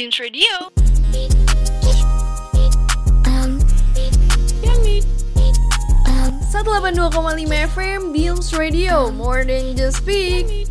Beams 0.00 0.18
Radio. 0.18 0.48
Um, 3.26 3.60
um, 6.06 6.40
182,5 6.64 7.48
FM 7.68 8.10
Beams 8.14 8.54
Radio 8.54 9.10
More 9.10 9.44
than 9.44 9.76
just 9.76 9.98
speak 9.98 10.68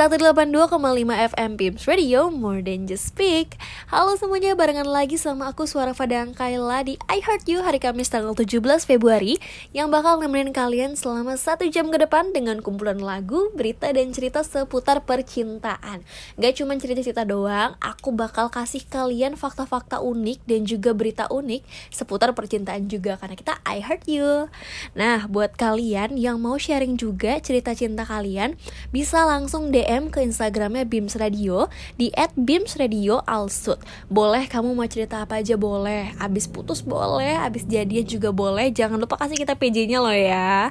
182,5 0.00 0.72
FM 1.12 1.60
Beams 1.60 1.84
Radio 1.84 2.32
More 2.32 2.64
than 2.64 2.88
just 2.88 3.12
speak. 3.12 3.60
Halo 3.92 4.16
semuanya, 4.16 4.56
barengan 4.56 4.88
lagi 4.88 5.20
sama 5.20 5.52
aku 5.52 5.68
Suara 5.68 5.92
Fadang 5.92 6.32
Kaila 6.32 6.88
di 6.88 6.96
I 7.04 7.20
Heart 7.20 7.44
You 7.44 7.60
hari 7.60 7.76
Kamis 7.76 8.08
tanggal 8.08 8.32
17 8.32 8.64
Februari 8.88 9.36
Yang 9.76 9.88
bakal 9.92 10.24
nemenin 10.24 10.56
kalian 10.56 10.96
selama 10.96 11.36
satu 11.36 11.68
jam 11.68 11.92
ke 11.92 12.00
depan 12.00 12.32
Dengan 12.32 12.64
kumpulan 12.64 12.96
lagu, 12.96 13.52
berita, 13.52 13.92
dan 13.92 14.08
cerita 14.16 14.40
seputar 14.40 15.04
percintaan. 15.04 16.00
Gak 16.40 16.52
cuma 16.56 16.80
cerita-cerita 16.80 17.28
doang 17.28 17.76
Aku 17.84 18.16
bakal 18.16 18.48
kasih 18.48 18.80
kalian 18.88 19.36
fakta-fakta 19.36 20.00
unik 20.00 20.48
dan 20.48 20.64
juga 20.64 20.96
berita 20.96 21.28
unik 21.28 21.92
Seputar 21.92 22.32
percintaan 22.32 22.88
juga 22.88 23.20
Karena 23.20 23.36
kita 23.36 23.60
I 23.68 23.84
Heart 23.84 24.08
You. 24.08 24.48
Nah, 24.96 25.28
buat 25.28 25.60
kalian 25.60 26.16
yang 26.16 26.40
mau 26.40 26.56
sharing 26.56 26.96
juga 26.96 27.36
cerita 27.44 27.76
cinta 27.76 28.08
kalian 28.08 28.56
Bisa 28.88 29.28
langsung 29.28 29.68
DM 29.68 29.89
ke 29.90 30.22
Instagramnya 30.22 30.86
Bims 30.86 31.18
Radio 31.18 31.66
Di 31.98 32.14
at 32.14 32.30
Bims 32.38 32.78
Radio 32.78 33.26
Alsut. 33.26 33.82
Boleh 34.06 34.46
kamu 34.46 34.78
mau 34.78 34.86
cerita 34.86 35.18
apa 35.26 35.42
aja? 35.42 35.58
Boleh. 35.58 36.14
Abis 36.22 36.46
putus 36.46 36.78
boleh, 36.78 37.34
abis 37.42 37.66
jadian 37.66 38.06
juga 38.06 38.30
boleh. 38.30 38.70
Jangan 38.70 39.02
lupa 39.02 39.18
kasih 39.18 39.34
kita 39.34 39.58
PJ-nya 39.58 39.98
loh 39.98 40.14
ya. 40.14 40.70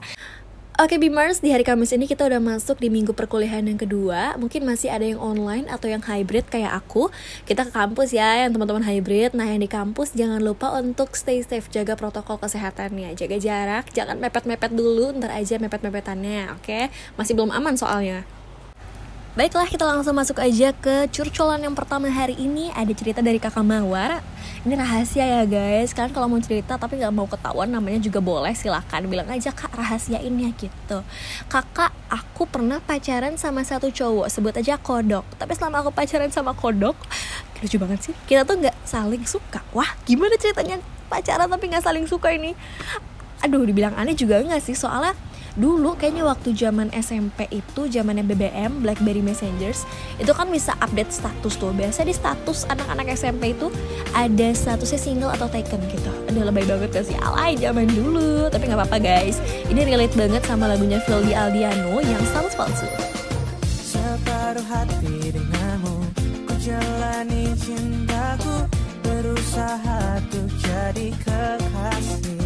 Oke 0.79 0.95
Bimers, 0.95 1.43
di 1.43 1.51
hari 1.51 1.67
Kamis 1.67 1.91
ini 1.91 2.07
kita 2.07 2.23
udah 2.23 2.39
masuk 2.39 2.79
di 2.79 2.87
minggu 2.87 3.11
perkuliahan 3.11 3.67
yang 3.67 3.75
kedua. 3.75 4.39
Mungkin 4.39 4.63
masih 4.63 4.87
ada 4.87 5.03
yang 5.03 5.19
online 5.19 5.67
atau 5.67 5.91
yang 5.91 5.99
hybrid 5.99 6.47
kayak 6.47 6.71
aku. 6.71 7.11
Kita 7.43 7.67
ke 7.67 7.75
kampus 7.75 8.15
ya, 8.15 8.47
yang 8.47 8.55
teman-teman 8.55 8.88
hybrid. 8.88 9.35
Nah 9.35 9.44
yang 9.44 9.59
di 9.59 9.67
kampus 9.67 10.16
jangan 10.16 10.39
lupa 10.39 10.72
untuk 10.79 11.19
stay 11.19 11.44
safe. 11.44 11.67
Jaga 11.67 11.99
protokol 11.99 12.39
kesehatannya. 12.39 13.11
Jaga 13.19 13.35
jarak, 13.44 13.91
jangan 13.91 14.23
mepet-mepet 14.23 14.72
dulu. 14.72 15.11
Ntar 15.19 15.35
aja 15.35 15.59
mepet-mepetannya, 15.59 16.55
oke? 16.55 16.88
Masih 17.19 17.35
belum 17.35 17.51
aman 17.51 17.75
soalnya 17.75 18.38
Baiklah 19.38 19.69
kita 19.69 19.85
langsung 19.85 20.17
masuk 20.17 20.41
aja 20.41 20.73
ke 20.73 21.05
curcolan 21.13 21.61
yang 21.61 21.77
pertama 21.77 22.09
hari 22.09 22.33
ini. 22.33 22.73
Ada 22.73 22.89
cerita 22.97 23.22
dari 23.22 23.38
kakak 23.38 23.61
Mawar. 23.61 24.25
Ini 24.66 24.73
rahasia 24.73 25.22
ya 25.22 25.44
guys. 25.45 25.94
Kalian 25.94 26.17
kalau 26.17 26.25
mau 26.25 26.41
cerita 26.41 26.81
tapi 26.81 26.97
nggak 26.97 27.13
mau 27.13 27.30
ketahuan 27.30 27.69
namanya 27.69 28.02
juga 28.02 28.25
boleh. 28.25 28.57
Silahkan 28.57 29.05
Bilang 29.05 29.30
aja 29.30 29.53
kak 29.53 29.69
rahasiain 29.77 30.33
ya 30.33 30.50
gitu. 30.57 31.05
Kakak 31.45 31.94
aku 32.09 32.50
pernah 32.50 32.81
pacaran 32.81 33.38
sama 33.38 33.61
satu 33.61 33.94
cowok. 33.94 34.33
Sebut 34.33 34.57
aja 34.57 34.81
kodok. 34.81 35.30
Tapi 35.38 35.53
selama 35.53 35.85
aku 35.85 35.94
pacaran 35.94 36.33
sama 36.33 36.57
kodok 36.57 36.97
Lucu 37.61 37.77
banget 37.77 38.00
sih. 38.09 38.13
Kita 38.25 38.47
tuh 38.47 38.57
nggak 38.66 38.75
saling 38.88 39.23
suka. 39.30 39.61
Wah 39.75 39.94
gimana 40.09 40.39
ceritanya 40.39 40.80
pacaran 41.05 41.45
tapi 41.45 41.69
nggak 41.69 41.83
saling 41.83 42.09
suka 42.09 42.31
ini? 42.31 42.55
Aduh 43.45 43.61
dibilang 43.61 43.94
aneh 43.94 44.16
juga 44.16 44.39
nggak 44.41 44.63
sih? 44.63 44.75
Soalnya 44.75 45.13
dulu 45.59 45.99
kayaknya 45.99 46.23
waktu 46.23 46.55
zaman 46.55 46.88
SMP 46.95 47.52
itu 47.52 47.91
zamannya 47.91 48.23
BBM 48.23 48.79
BlackBerry 48.79 49.19
Messengers 49.19 49.83
itu 50.16 50.31
kan 50.31 50.47
bisa 50.47 50.71
update 50.79 51.11
status 51.11 51.59
tuh. 51.59 51.75
Biasa 51.75 52.07
di 52.07 52.16
status 52.16 52.63
anak-anak 52.71 53.11
SMP 53.13 53.51
itu 53.51 53.67
ada 54.16 54.47
statusnya 54.55 54.97
single 54.97 55.31
atau 55.35 55.51
taken 55.51 55.83
gitu. 55.91 56.09
Udah 56.31 56.43
lebay 56.47 56.63
banget 56.63 56.95
gak 56.95 57.05
sih? 57.11 57.17
Alay 57.19 57.59
zaman 57.59 57.91
dulu 57.91 58.47
tapi 58.47 58.71
nggak 58.71 58.79
apa-apa 58.79 58.97
guys. 59.03 59.43
Ini 59.67 59.83
relate 59.83 60.16
banget 60.16 60.41
sama 60.47 60.71
lagunya 60.71 61.03
Phil 61.03 61.19
Aldiano 61.19 61.99
yang 61.99 62.23
status 62.31 62.55
palsu. 62.55 62.88
Separuh 63.69 64.63
hati 64.63 65.35
denganmu 65.35 65.95
Ku 66.47 66.53
jalani 66.61 67.51
cintaku 67.59 68.69
Berusaha 69.03 70.23
untuk 70.23 70.47
jadi 70.61 71.09
kekasih 71.19 72.38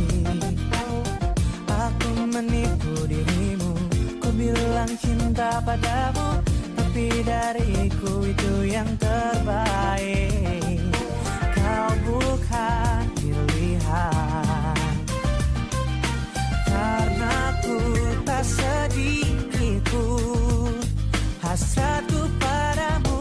menipu 2.34 3.06
dirimu. 3.06 3.78
Ku 4.18 4.34
bilang 4.34 4.90
cinta 4.98 5.62
padamu 5.62 6.42
Tapi 6.74 7.22
dariku 7.22 8.26
itu 8.26 8.74
yang 8.74 8.90
terbaik. 8.98 10.82
Kau 11.54 11.94
bukan 12.06 13.02
pilihan. 13.22 14.78
Karena 16.66 17.54
ku 17.62 17.78
tak 18.26 18.42
sedikit 18.46 19.82
pun 19.94 20.74
Hasratku 21.46 22.30
padamu 22.42 23.13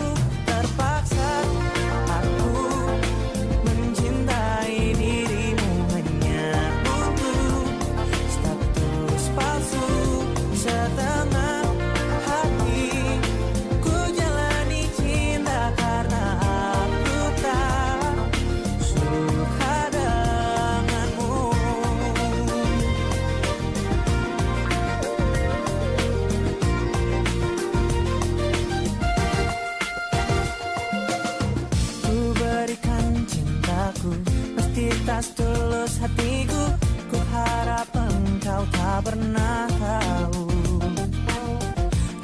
Tulus 35.13 36.01
hatiku 36.01 36.73
Ku 37.13 37.21
harap 37.29 37.93
engkau 37.93 38.65
tak 38.73 38.99
pernah 39.05 39.69
tahu. 39.77 40.49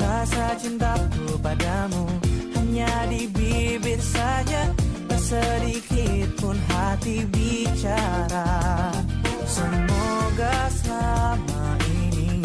Rasa 0.01 0.57
cintaku 0.57 1.37
padamu 1.45 2.09
Hanya 2.57 2.89
di 3.13 3.29
bibir 3.29 4.01
saja. 4.01 4.73
Tak 5.05 5.21
sedikit 5.21 6.33
pun 6.41 6.57
hati 6.73 7.29
bicara. 7.29 8.97
Semoga 9.45 10.73
selama 10.73 11.77
ini 11.93 12.41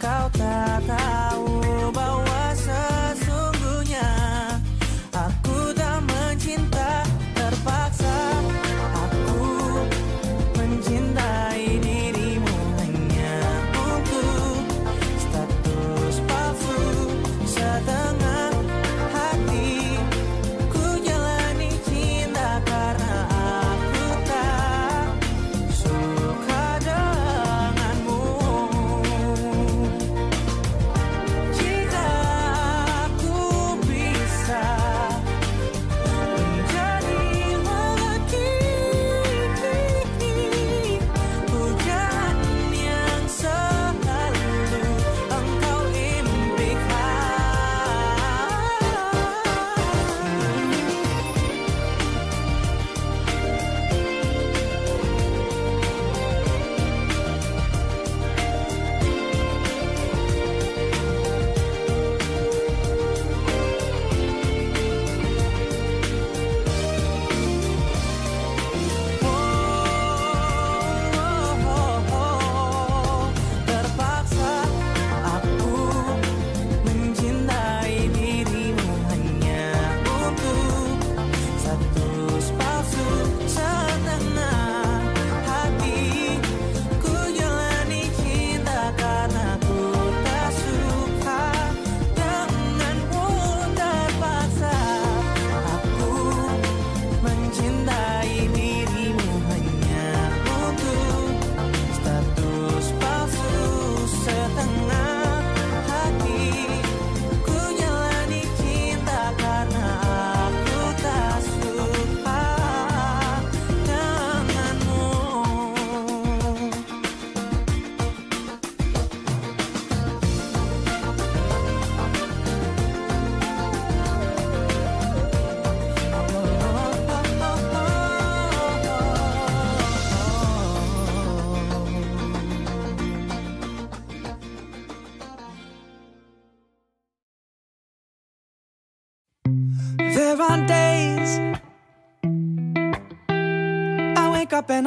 Kau 0.00 0.32
tak 0.32 0.80
tahu 0.88 1.52
bahwa 1.92 2.23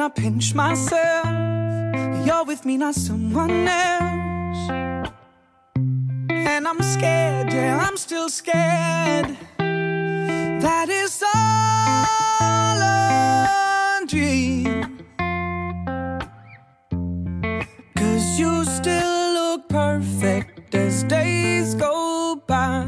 and 0.00 0.04
I 0.04 0.08
pinch 0.10 0.54
myself. 0.54 1.26
You're 2.24 2.44
with 2.44 2.64
me, 2.64 2.76
not 2.76 2.94
someone 2.94 3.66
else. 3.66 4.70
And 6.30 6.68
I'm 6.68 6.80
scared, 6.82 7.52
yeah, 7.52 7.84
I'm 7.84 7.96
still 7.96 8.28
scared. 8.28 9.36
That 9.58 10.88
is 10.88 11.20
all 11.34 12.80
a 12.80 14.06
dream. 14.06 15.04
Cause 17.96 18.38
you 18.38 18.64
still 18.66 19.32
look 19.34 19.68
perfect 19.68 20.76
as 20.76 21.02
days 21.04 21.74
go 21.74 22.40
by. 22.46 22.87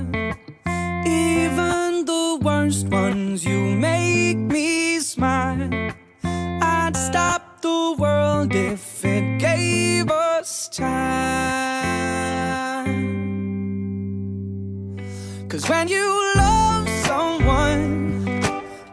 When 15.70 15.86
you 15.86 16.08
love 16.34 16.88
someone, 17.06 17.78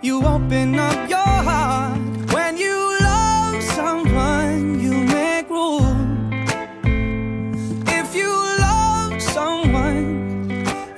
you 0.03 0.24
open 0.24 0.77
up 0.77 1.09
your 1.09 1.33
heart. 1.50 2.00
When 2.31 2.56
you 2.56 2.77
love 3.01 3.63
someone, 3.63 4.79
you 4.79 4.94
make 5.18 5.50
room. 5.50 6.31
If 8.00 8.15
you 8.15 8.31
love 8.68 9.19
someone 9.19 10.00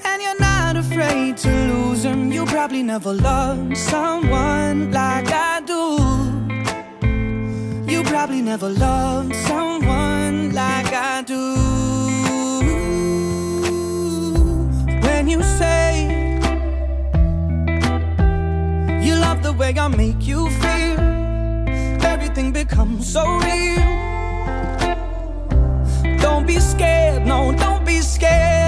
and 0.03 0.21
you're 0.21 0.41
not 0.51 0.75
afraid 0.75 1.37
to 1.45 1.51
lose 1.71 2.03
them, 2.03 2.29
you 2.29 2.45
probably 2.45 2.83
never 2.83 3.13
loved 3.13 3.77
someone 3.77 4.91
like 4.91 5.31
I 5.31 5.61
do. 5.73 5.83
You 7.91 8.03
probably 8.03 8.41
never 8.41 8.67
loved 8.67 9.33
someone 9.47 9.78
you 15.29 15.43
say 15.43 16.07
you 19.01 19.15
love 19.15 19.43
the 19.43 19.53
way 19.53 19.73
I 19.77 19.87
make 19.87 20.25
you 20.25 20.49
feel, 20.49 20.99
everything 22.03 22.51
becomes 22.51 23.11
so 23.13 23.23
real. 23.37 23.87
Don't 26.17 26.45
be 26.47 26.59
scared, 26.59 27.25
no, 27.25 27.53
don't 27.53 27.85
be 27.85 28.01
scared. 28.01 28.58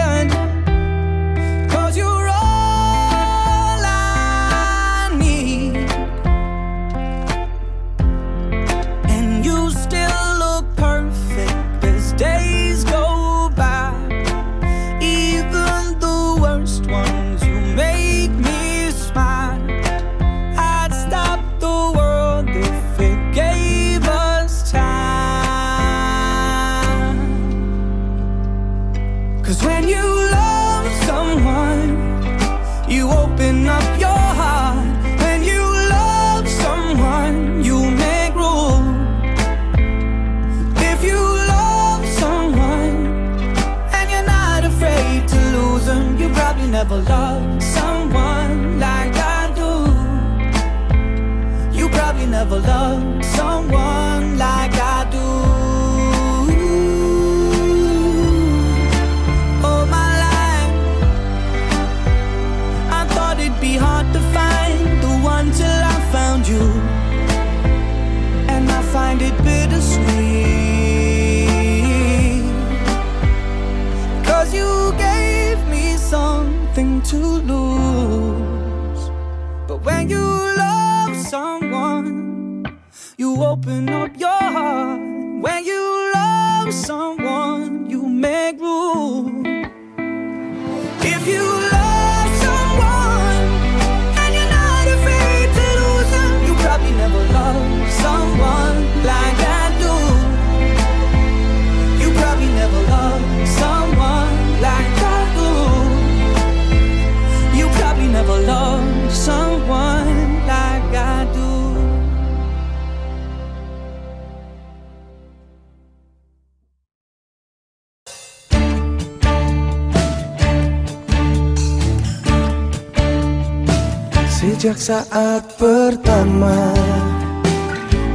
Saat 124.81 125.45
pertama 125.61 126.73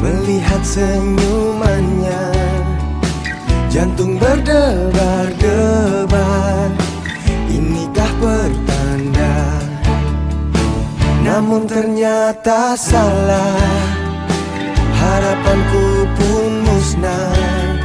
Melihat 0.02 0.66
senyumannya. 0.66 2.26
Jantung 3.70 4.18
berdebar-debar 4.18 6.75
Inikah 7.46 8.11
pertanda? 8.18 9.62
Namun 11.23 11.70
ternyata 11.70 12.75
salah 12.75 13.62
Harapanku 14.90 16.02
pun 16.18 16.66
musnah. 16.66 17.78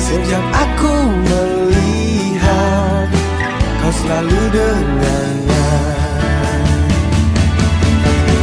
Sejak 0.00 0.40
aku 0.56 1.04
melihat 1.28 3.12
Kau 3.84 3.92
selalu 3.92 4.40
dengannya 4.56 5.99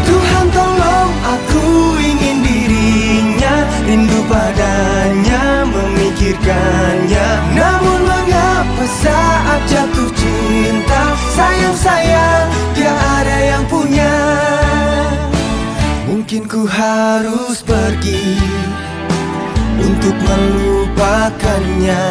Tuhan 0.07 0.45
tolong 0.55 1.11
aku 1.27 1.65
ingin 1.99 2.37
dirinya 2.39 3.55
Rindu 3.87 4.19
padanya 4.27 5.67
memikirkannya. 5.67 7.27
Namun 7.55 7.99
mengapa 8.03 8.85
saat 9.03 9.61
jatuh 9.67 10.11
cinta 10.15 11.03
Sayang-sayang 11.35 12.47
dia 12.75 12.91
ada 12.91 13.37
yang 13.55 13.63
punya? 13.67 14.15
Mungkin 16.07 16.47
ku 16.47 16.67
harus 16.67 17.63
pergi 17.63 18.39
Untuk 19.79 20.15
melupakannya. 20.19 22.03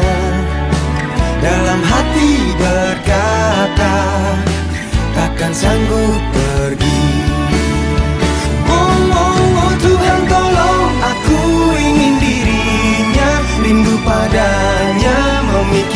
Dalam 1.41 1.81
hati 1.85 2.33
berkata 2.57 3.97
Takkan 5.13 5.53
sanggup 5.53 6.21
pergi 6.33 7.06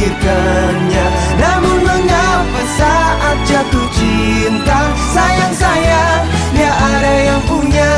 memikirkannya. 0.01 1.07
Namun 1.37 1.77
mengapa 1.85 2.63
saat 2.81 3.37
jatuh 3.45 3.89
cinta? 3.93 4.81
Sayang-sayang 5.13 6.25
dia 6.57 6.73
ada 6.73 7.13
yang 7.29 7.41
punya 7.45 7.93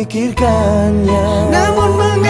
Memikirkannya. 0.00 1.52
Namun 1.52 1.90
mengapa 2.00 2.29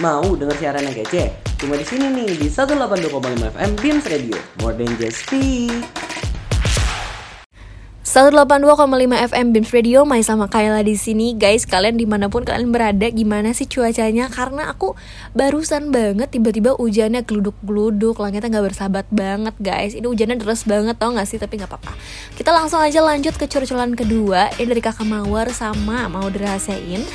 Mau 0.00 0.32
denger 0.32 0.56
siaran 0.56 0.80
yang 0.88 0.96
kece? 0.96 1.28
Cuma 1.60 1.76
di 1.76 1.84
sini 1.84 2.08
nih 2.08 2.32
di 2.40 2.48
182,5 2.48 3.52
FM 3.52 3.70
Beams 3.84 4.04
Radio. 4.08 4.40
More 4.64 4.72
than 4.72 4.88
just 4.96 5.28
speak. 5.28 6.09
182,5 8.10 8.74
FM 9.30 9.54
Beams 9.54 9.70
Radio 9.70 10.02
Mai 10.02 10.26
sama 10.26 10.50
Kayla 10.50 10.82
di 10.82 10.98
sini. 10.98 11.38
Guys 11.38 11.62
kalian 11.62 11.94
di 11.94 12.10
mana 12.10 12.26
pun 12.26 12.42
kalian 12.42 12.74
berada 12.74 13.06
gimana 13.06 13.54
sih 13.54 13.70
cuacanya? 13.70 14.26
Karena 14.26 14.66
aku 14.66 14.98
barusan 15.30 15.94
banget 15.94 16.26
tiba-tiba 16.34 16.74
hujannya 16.74 17.22
geluduk-geluduk 17.22 18.18
langitnya 18.18 18.50
nggak 18.50 18.66
bersahabat 18.74 19.06
banget 19.14 19.54
guys. 19.62 19.94
Ini 19.94 20.10
hujannya 20.10 20.42
deras 20.42 20.66
banget 20.66 20.98
tau 20.98 21.14
gak 21.14 21.22
sih? 21.30 21.38
Tapi 21.38 21.62
nggak 21.62 21.70
apa-apa. 21.70 21.94
Kita 22.34 22.50
langsung 22.50 22.82
aja 22.82 22.98
lanjut 22.98 23.38
ke 23.38 23.46
curcolan 23.46 23.94
kedua. 23.94 24.50
Ini 24.58 24.66
dari 24.66 24.82
kakak 24.82 25.06
Mawar 25.06 25.46
sama 25.54 26.10
mau 26.10 26.26
dirahasiain 26.26 27.06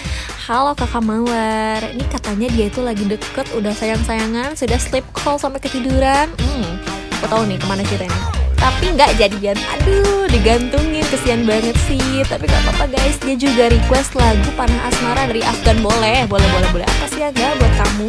halo 0.48 0.80
kakak 0.80 1.04
Mawar. 1.04 1.92
Ini 1.92 2.08
katanya 2.08 2.48
dia 2.56 2.72
itu 2.72 2.80
lagi 2.80 3.04
deket 3.04 3.52
udah 3.52 3.76
sayang-sayangan 3.76 4.56
sudah 4.56 4.80
sleep 4.80 5.04
call 5.12 5.36
sampai 5.36 5.60
ketiduran. 5.60 6.32
Hmm 6.40 6.96
aku 7.20 7.42
tahu 7.42 7.44
nih 7.50 7.58
ke 7.58 7.66
mana 7.66 7.82
ceritanya 7.84 8.45
tapi 8.60 8.96
nggak 8.96 9.16
jadian. 9.20 9.58
Aduh 9.78 10.28
digantungin. 10.30 11.04
Kesian 11.12 11.46
banget 11.48 11.78
sih. 11.88 12.24
Tapi 12.28 12.50
gak 12.50 12.62
apa-apa 12.68 12.96
guys. 12.96 13.16
Dia 13.24 13.36
juga 13.38 13.72
request 13.72 14.18
lagu 14.18 14.50
panah 14.60 14.90
asmara 14.90 15.30
dari 15.30 15.46
Afgan. 15.46 15.80
Boleh 15.80 16.28
boleh 16.28 16.48
boleh 16.50 16.70
boleh. 16.76 16.88
Apa 16.88 17.06
sih 17.12 17.22
enggak 17.24 17.56
buat 17.58 17.74
kamu? 17.80 18.08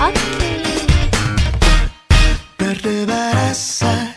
Oke. 0.00 0.26
Rasa 3.48 4.07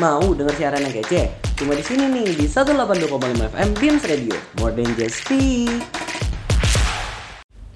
Mau 0.00 0.32
denger 0.32 0.56
siaran 0.56 0.80
yang 0.80 0.96
kece? 0.96 1.28
Cuma 1.60 1.76
di 1.76 1.84
sini 1.84 2.08
nih 2.08 2.32
di 2.32 2.48
182,5 2.48 3.52
FM 3.52 3.68
Beams 3.76 4.04
Radio. 4.08 4.32
More 4.56 4.72
than 4.72 4.88
just 4.96 5.20
speak. 5.20 5.99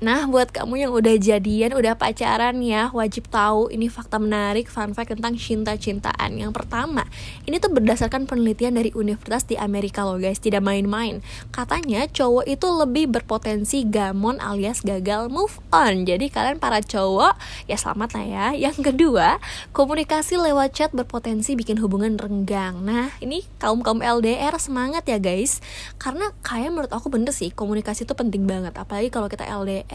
Nah, 0.04 0.28
buat 0.28 0.52
kamu 0.52 0.84
yang 0.84 0.92
udah 0.92 1.16
jadian, 1.16 1.72
udah 1.72 1.96
pacaran 1.96 2.60
ya, 2.60 2.92
wajib 2.92 3.24
tahu 3.32 3.72
ini 3.72 3.88
fakta 3.88 4.20
menarik, 4.20 4.68
fun 4.68 4.92
fact 4.92 5.16
tentang 5.16 5.32
cinta-cintaan. 5.32 6.36
Yang 6.36 6.60
pertama, 6.60 7.08
ini 7.48 7.56
tuh 7.56 7.72
berdasarkan 7.72 8.28
penelitian 8.28 8.76
dari 8.76 8.92
universitas 8.92 9.48
di 9.48 9.56
Amerika 9.56 10.04
loh 10.04 10.20
guys, 10.20 10.44
tidak 10.44 10.60
main-main. 10.60 11.24
Katanya 11.48 12.04
cowok 12.04 12.44
itu 12.44 12.68
lebih 12.68 13.16
berpotensi 13.16 13.88
gamon 13.88 14.44
alias 14.44 14.84
gagal 14.84 15.32
move 15.32 15.56
on. 15.72 16.04
Jadi 16.04 16.28
kalian 16.28 16.60
para 16.60 16.84
cowok, 16.84 17.40
ya 17.64 17.80
selamat 17.80 18.20
lah 18.20 18.26
ya. 18.28 18.46
Yang 18.68 18.92
kedua, 18.92 19.40
komunikasi 19.72 20.36
lewat 20.36 20.76
chat 20.76 20.90
berpotensi 20.92 21.56
bikin 21.56 21.80
hubungan 21.80 22.20
renggang. 22.20 22.76
Nah, 22.84 23.08
ini 23.24 23.40
kaum-kaum 23.56 24.04
LDR 24.04 24.52
semangat 24.60 25.08
ya 25.08 25.16
guys. 25.16 25.64
Karena 25.96 26.28
kayak 26.44 26.76
menurut 26.76 26.92
aku 26.92 27.08
bener 27.08 27.32
sih, 27.32 27.48
komunikasi 27.48 28.04
itu 28.04 28.12
penting 28.12 28.44
banget. 28.44 28.76
Apalagi 28.76 29.08
kalau 29.08 29.32
kita 29.32 29.48
LDR 29.48 29.93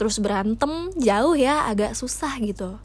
terus 0.00 0.16
berantem 0.18 0.88
jauh 0.96 1.36
ya 1.36 1.68
agak 1.68 1.92
susah 1.92 2.40
gitu. 2.40 2.80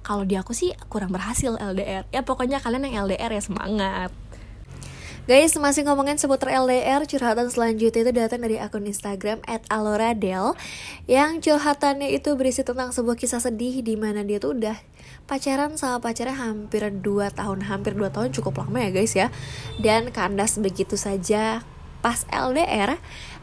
Kalau 0.00 0.24
di 0.24 0.38
aku 0.38 0.56
sih 0.56 0.72
kurang 0.88 1.12
berhasil 1.12 1.58
LDR 1.60 2.08
ya 2.08 2.24
pokoknya 2.24 2.62
kalian 2.62 2.88
yang 2.88 3.10
LDR 3.10 3.34
ya 3.34 3.42
semangat. 3.42 4.10
Guys, 5.28 5.54
masih 5.60 5.86
ngomongin 5.86 6.18
seputar 6.18 6.50
LDR, 6.50 7.06
curhatan 7.06 7.52
selanjutnya 7.52 8.02
itu 8.02 8.10
datang 8.10 8.42
dari 8.42 8.58
akun 8.58 8.82
Instagram 8.82 9.38
@aloradel 9.70 10.58
yang 11.06 11.38
curhatannya 11.38 12.10
itu 12.10 12.34
berisi 12.34 12.66
tentang 12.66 12.90
sebuah 12.90 13.14
kisah 13.14 13.38
sedih 13.38 13.78
di 13.84 13.94
mana 13.94 14.26
dia 14.26 14.42
tuh 14.42 14.58
udah 14.58 14.74
pacaran 15.30 15.78
sama 15.78 16.02
pacarnya 16.02 16.34
hampir 16.34 16.82
2 16.82 17.30
tahun, 17.30 17.62
hampir 17.68 17.94
2 17.94 18.10
tahun 18.10 18.34
cukup 18.34 18.66
lama 18.66 18.82
ya 18.82 18.90
guys 18.90 19.14
ya. 19.14 19.28
Dan 19.78 20.10
kandas 20.10 20.58
begitu 20.58 20.98
saja 20.98 21.62
pas 22.00 22.24
LDR 22.28 22.96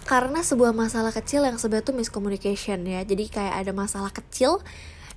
karena 0.08 0.40
sebuah 0.42 0.72
masalah 0.72 1.12
kecil 1.12 1.44
yang 1.44 1.60
sebenarnya 1.62 1.94
tuh 1.94 1.98
miscommunication 1.98 2.84
ya. 2.88 3.04
Jadi 3.04 3.30
kayak 3.30 3.66
ada 3.66 3.72
masalah 3.76 4.12
kecil 4.12 4.64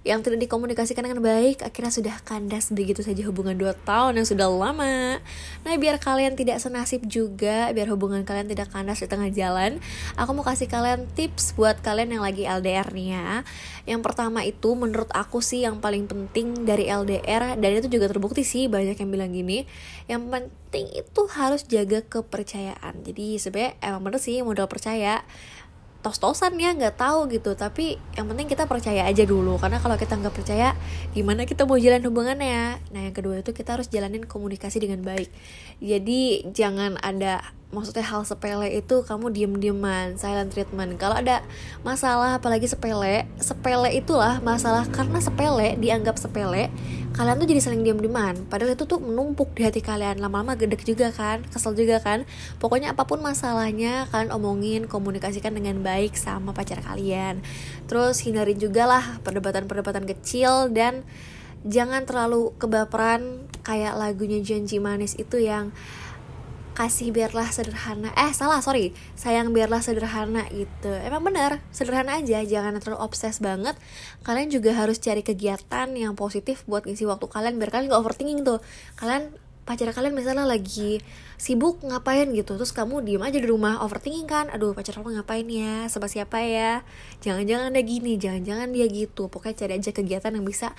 yang 0.01 0.25
tidak 0.25 0.41
dikomunikasikan 0.49 1.05
dengan 1.05 1.21
baik 1.21 1.61
akhirnya 1.61 1.93
sudah 1.93 2.17
kandas 2.25 2.73
begitu 2.73 3.05
saja 3.05 3.21
hubungan 3.29 3.53
2 3.53 3.85
tahun 3.85 4.17
yang 4.17 4.25
sudah 4.25 4.49
lama. 4.49 5.21
Nah 5.61 5.75
biar 5.77 6.01
kalian 6.01 6.41
tidak 6.41 6.57
senasib 6.57 7.05
juga 7.05 7.69
biar 7.77 7.93
hubungan 7.93 8.25
kalian 8.25 8.49
tidak 8.49 8.73
kandas 8.73 9.05
di 9.05 9.09
tengah 9.13 9.29
jalan 9.29 9.77
aku 10.17 10.31
mau 10.33 10.41
kasih 10.41 10.73
kalian 10.73 11.05
tips 11.13 11.53
buat 11.53 11.85
kalian 11.85 12.17
yang 12.17 12.25
lagi 12.25 12.49
LDR 12.49 12.89
nih 12.97 13.09
ya. 13.13 13.45
Yang 13.85 14.01
pertama 14.01 14.41
itu 14.41 14.73
menurut 14.73 15.13
aku 15.13 15.45
sih 15.45 15.69
yang 15.69 15.85
paling 15.85 16.09
penting 16.09 16.65
dari 16.65 16.89
LDR 16.89 17.61
dan 17.61 17.71
itu 17.77 17.93
juga 17.93 18.09
terbukti 18.09 18.41
sih 18.41 18.73
banyak 18.73 18.97
yang 18.97 19.11
bilang 19.13 19.37
gini 19.37 19.69
yang 20.09 20.33
penting 20.33 20.89
itu 20.97 21.23
harus 21.37 21.69
jaga 21.69 22.01
kepercayaan. 22.01 23.05
Jadi 23.05 23.37
sebenarnya 23.37 23.77
emang 23.85 24.01
bener 24.09 24.21
sih 24.25 24.41
modal 24.41 24.65
percaya 24.65 25.21
tos-tosan 26.01 26.57
ya 26.57 26.73
nggak 26.73 26.97
tahu 26.97 27.29
gitu. 27.31 27.53
Tapi 27.57 28.01
yang 28.17 28.27
penting 28.29 28.49
kita 28.49 28.65
percaya 28.65 29.05
aja 29.07 29.25
dulu. 29.25 29.61
Karena 29.61 29.79
kalau 29.79 29.97
kita 30.01 30.17
nggak 30.17 30.35
percaya 30.35 30.73
gimana 31.13 31.45
kita 31.45 31.69
mau 31.69 31.77
jalan 31.77 32.03
hubungannya? 32.05 32.81
Nah 32.93 33.01
yang 33.09 33.15
kedua 33.15 33.41
itu 33.41 33.53
kita 33.53 33.77
harus 33.77 33.89
jalanin 33.93 34.25
komunikasi 34.25 34.81
dengan 34.81 35.05
baik. 35.05 35.29
Jadi 35.79 36.51
jangan 36.53 36.97
ada 37.01 37.45
maksudnya 37.71 38.03
hal 38.03 38.27
sepele 38.27 38.67
itu 38.75 39.07
kamu 39.07 39.31
diem-dieman 39.31 40.19
silent 40.19 40.51
treatment. 40.51 40.99
Kalau 40.99 41.15
ada 41.19 41.43
masalah 41.87 42.43
apalagi 42.43 42.67
sepele 42.67 43.31
sepele 43.39 43.95
itulah 43.95 44.43
masalah. 44.43 44.87
Karena 44.91 45.23
sepele 45.23 45.79
dianggap 45.79 46.19
sepele 46.19 46.69
kalian 47.15 47.43
tuh 47.43 47.49
jadi 47.51 47.63
saling 47.63 47.83
diem-dieman. 47.87 48.51
Padahal 48.51 48.75
itu 48.75 48.87
tuh 48.87 48.99
menumpuk 48.99 49.55
di 49.55 49.63
hati 49.63 49.79
kalian. 49.83 50.19
Lama-lama 50.19 50.59
gedek 50.59 50.83
juga 50.83 51.15
kan 51.15 51.47
kesel 51.47 51.79
juga 51.79 52.03
kan. 52.03 52.27
Pokoknya 52.59 52.95
apa 52.95 53.07
pun 53.07 53.23
masalahnya 53.23 54.11
kalian 54.11 54.35
omongin 54.35 54.91
komunikasikan 54.91 55.55
dengan 55.55 55.79
baik 55.83 56.19
sama 56.19 56.51
pacar 56.51 56.83
kalian. 56.83 57.39
Terus 57.87 58.19
hindarin 58.27 58.59
juga 58.59 58.91
lah 58.91 59.23
perdebatan-perdebatan 59.23 60.11
kecil 60.11 60.75
dan 60.75 61.07
jangan 61.63 62.03
terlalu 62.09 62.57
kebaperan 62.57 63.47
kayak 63.61 63.95
lagunya 63.95 64.41
janji 64.41 64.81
manis 64.81 65.13
itu 65.21 65.39
yang 65.39 65.71
kasih 66.81 67.13
biarlah 67.13 67.53
sederhana. 67.53 68.09
Eh 68.17 68.33
salah 68.33 68.65
sorry. 68.65 68.97
Sayang 69.13 69.53
biarlah 69.53 69.85
sederhana 69.85 70.49
gitu. 70.49 70.89
Emang 71.05 71.21
bener 71.21 71.61
sederhana 71.69 72.17
aja. 72.17 72.41
Jangan 72.41 72.81
terlalu 72.81 73.05
obses 73.05 73.37
banget. 73.45 73.77
Kalian 74.25 74.49
juga 74.49 74.73
harus 74.73 74.97
cari 74.97 75.21
kegiatan 75.21 75.93
yang 75.93 76.17
positif 76.17 76.65
buat 76.65 76.89
ngisi 76.89 77.05
waktu 77.05 77.29
kalian 77.29 77.61
biar 77.61 77.69
kalian 77.69 77.93
gak 77.93 78.01
overthinking 78.01 78.49
tuh. 78.49 78.65
Kalian 78.97 79.29
pacar 79.69 79.93
kalian 79.93 80.17
misalnya 80.17 80.49
lagi 80.49 81.05
sibuk 81.37 81.85
ngapain 81.85 82.33
gitu. 82.33 82.57
Terus 82.57 82.73
kamu 82.73 83.05
diem 83.05 83.21
aja 83.21 83.37
di 83.37 83.45
rumah 83.45 83.85
overthinking 83.85 84.25
kan? 84.25 84.49
Aduh 84.49 84.73
pacar 84.73 84.97
kamu 84.97 85.21
ngapain 85.21 85.45
ya? 85.53 85.85
Sama 85.93 86.09
siapa 86.09 86.41
ya? 86.41 86.81
Jangan-jangan 87.21 87.77
dia 87.77 87.85
gini 87.85 88.17
jangan-jangan 88.17 88.73
dia 88.73 88.89
gitu. 88.89 89.29
Pokoknya 89.29 89.53
cari 89.53 89.73
aja 89.77 89.93
kegiatan 89.93 90.33
yang 90.33 90.49
bisa 90.49 90.73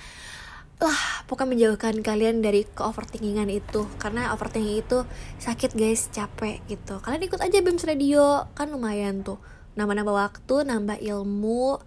lah 0.82 1.24
pokoknya 1.30 1.54
menjauhkan 1.54 1.94
kalian 2.02 2.42
dari 2.42 2.66
ke 2.66 2.82
overthinkingan 2.82 3.48
itu. 3.48 3.86
Karena 4.02 4.34
overthinking 4.34 4.82
itu 4.82 5.06
sakit 5.38 5.78
guys. 5.78 6.10
Capek 6.10 6.60
gitu. 6.66 6.98
Kalian 6.98 7.22
ikut 7.24 7.40
aja 7.40 7.58
BEMS 7.62 7.86
Radio. 7.86 8.50
Kan 8.58 8.74
lumayan 8.74 9.22
tuh. 9.22 9.38
Nambah-nambah 9.78 10.12
waktu 10.12 10.56
nambah 10.66 10.98
ilmu. 11.00 11.78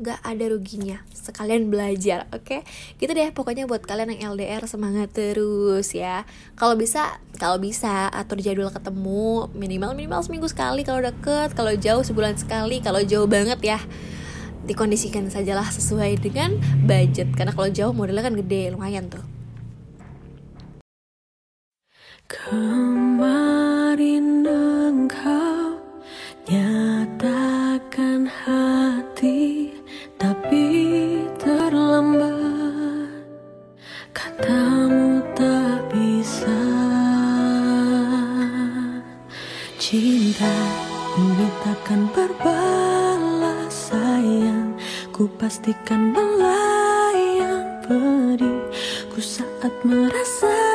Gak 0.00 0.20
ada 0.24 0.44
ruginya. 0.48 1.04
Sekalian 1.12 1.68
belajar 1.68 2.24
oke? 2.32 2.44
Okay? 2.48 2.60
gitu 2.96 3.12
deh 3.12 3.28
pokoknya 3.36 3.68
buat 3.68 3.84
kalian 3.84 4.16
yang 4.16 4.32
LDR 4.32 4.64
semangat 4.64 5.12
terus 5.12 5.92
ya. 5.92 6.24
Kalau 6.56 6.76
bisa 6.76 7.20
kalau 7.36 7.60
bisa 7.60 8.08
atur 8.08 8.40
jadwal 8.40 8.72
ketemu. 8.72 9.48
Minimal 9.52 9.92
minimal 9.96 10.20
seminggu 10.24 10.48
sekali 10.48 10.84
kalau 10.84 11.04
deket. 11.04 11.52
Kalau 11.52 11.72
jauh 11.76 12.04
sebulan 12.04 12.36
sekali. 12.40 12.80
Kalau 12.80 13.04
jauh 13.04 13.28
banget 13.28 13.60
ya 13.60 13.80
dikondisikan 14.64 15.28
sajalah 15.32 15.68
sesuai 15.68 16.20
dengan 16.20 16.56
budget. 16.84 17.32
Karena 17.36 17.52
kalau 17.54 17.68
jauh 17.72 17.94
modelnya 17.94 18.26
kan 18.26 18.36
gede 18.36 18.72
lumayan 18.74 19.08
tuh. 19.08 19.24
Kemarin 22.30 23.26
engkau 24.46 25.82
nyatakan 26.46 28.30
hati 28.30 29.74
Tapi 30.20 30.68
terlambat. 31.40 33.24
Katamu 34.12 35.24
tak 35.32 35.80
bisa. 35.88 36.60
Cinta 39.80 40.54
ini 41.16 41.48
takkan 41.64 42.04
berbalas 42.12 42.89
sayang 44.20 44.76
Ku 45.16 45.24
pastikan 45.40 46.12
melayang 46.12 47.64
pedihku 47.80 49.20
saat 49.20 49.72
merasa 49.80 50.69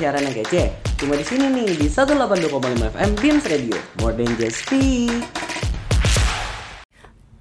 siaran 0.00 0.24
yang 0.24 0.32
kece? 0.40 0.72
Cuma 0.96 1.12
di 1.12 1.20
sini 1.28 1.52
nih 1.52 1.76
di 1.76 1.84
182,5 1.84 2.48
FM 2.96 3.10
Beams 3.20 3.44
Radio. 3.44 3.76
More 4.00 4.16
than 4.16 4.32
just 4.40 4.64
speak. 4.64 5.12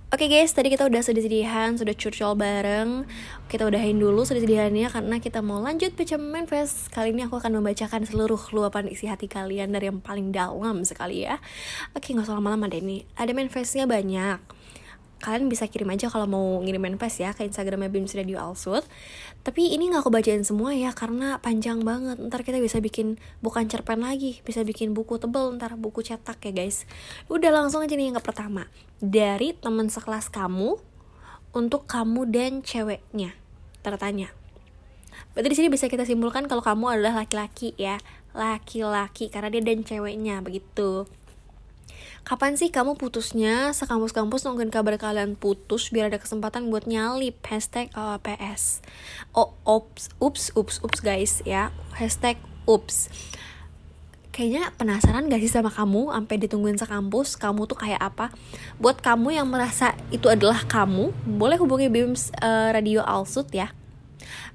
Oke 0.09 0.25
guys, 0.27 0.51
tadi 0.51 0.73
kita 0.73 0.89
udah 0.89 0.99
sedih-sedihan, 1.05 1.77
sudah 1.77 1.93
curcol 1.93 2.33
bareng 2.33 3.05
Kita 3.45 3.69
udahin 3.69 4.01
dulu 4.01 4.25
sedih-sedihannya 4.25 4.89
karena 4.89 5.21
kita 5.21 5.45
mau 5.45 5.61
lanjut 5.61 5.93
baca 5.93 6.17
manifest 6.17 6.89
Kali 6.89 7.13
ini 7.13 7.29
aku 7.29 7.37
akan 7.37 7.61
membacakan 7.61 8.09
seluruh 8.09 8.41
luapan 8.49 8.89
isi 8.89 9.05
hati 9.05 9.29
kalian 9.29 9.69
dari 9.69 9.85
yang 9.85 10.01
paling 10.01 10.33
dalam 10.33 10.81
sekali 10.81 11.29
ya 11.29 11.37
Oke, 11.93 12.17
gak 12.17 12.25
usah 12.25 12.41
lama-lama 12.41 12.65
deh 12.65 12.81
nih 12.81 13.05
Ada 13.21 13.37
manifestnya 13.37 13.85
banyak 13.85 14.41
kalian 15.19 15.51
bisa 15.51 15.67
kirim 15.67 15.91
aja 15.91 16.07
kalau 16.07 16.25
mau 16.25 16.45
ngirim 16.63 16.79
manifest 16.79 17.19
ya 17.19 17.35
ke 17.35 17.43
Instagramnya 17.43 17.91
Bims 17.91 18.15
Radio 18.15 18.39
Alsut. 18.39 18.87
Tapi 19.39 19.71
ini 19.71 19.87
nggak 19.87 20.03
aku 20.03 20.11
bacain 20.11 20.43
semua 20.43 20.75
ya 20.75 20.91
karena 20.91 21.39
panjang 21.39 21.79
banget. 21.81 22.19
Ntar 22.19 22.43
kita 22.43 22.59
bisa 22.59 22.83
bikin 22.83 23.17
bukan 23.39 23.71
cerpen 23.71 24.03
lagi, 24.03 24.43
bisa 24.43 24.67
bikin 24.67 24.91
buku 24.91 25.15
tebel 25.15 25.55
ntar 25.55 25.79
buku 25.79 26.03
cetak 26.03 26.43
ya 26.43 26.51
guys. 26.51 26.83
Udah 27.31 27.49
langsung 27.49 27.79
aja 27.79 27.95
nih 27.95 28.11
yang 28.11 28.17
ke 28.19 28.23
pertama 28.23 28.67
dari 28.99 29.55
teman 29.55 29.87
sekelas 29.87 30.27
kamu 30.27 30.75
untuk 31.55 31.87
kamu 31.87 32.27
dan 32.29 32.61
ceweknya. 32.61 33.33
Tertanya. 33.79 34.35
Berarti 35.33 35.47
di 35.51 35.57
sini 35.57 35.67
bisa 35.71 35.87
kita 35.87 36.03
simpulkan 36.03 36.45
kalau 36.51 36.63
kamu 36.63 36.99
adalah 36.99 37.23
laki-laki 37.23 37.71
ya, 37.79 37.95
laki-laki 38.35 39.31
karena 39.31 39.47
dia 39.47 39.63
dan 39.63 39.87
ceweknya 39.87 40.43
begitu. 40.43 41.07
Kapan 42.27 42.59
sih 42.59 42.69
kamu 42.69 42.99
putusnya? 42.99 43.71
Sekampus-kampus 43.71 44.45
nungguin 44.45 44.69
kabar 44.69 44.99
kalian 44.99 45.39
putus 45.39 45.89
biar 45.89 46.11
ada 46.11 46.19
kesempatan 46.19 46.67
buat 46.67 46.85
nyalip. 46.85 47.39
Hashtag 47.47 47.89
uh, 47.95 48.19
PS. 48.21 48.83
Oh, 49.31 49.55
ups, 49.63 50.11
ups, 50.19 50.51
ups, 50.53 50.83
ups 50.83 50.99
guys 50.99 51.41
ya. 51.47 51.71
Hashtag 51.95 52.37
ups. 52.67 53.09
Kayaknya 54.29 54.71
penasaran 54.77 55.27
gak 55.27 55.41
sih 55.41 55.51
sama 55.51 55.67
kamu 55.67 56.15
sampai 56.15 56.35
ditungguin 56.39 56.79
sekampus 56.79 57.35
kamu 57.35 57.67
tuh 57.67 57.75
kayak 57.75 57.99
apa? 57.99 58.31
Buat 58.79 59.03
kamu 59.03 59.35
yang 59.35 59.47
merasa 59.49 59.97
itu 60.13 60.31
adalah 60.31 60.63
kamu, 60.63 61.11
boleh 61.27 61.59
hubungi 61.59 61.91
BIMS 61.91 62.31
uh, 62.39 62.71
Radio 62.71 63.03
Alsut 63.03 63.51
ya. 63.51 63.73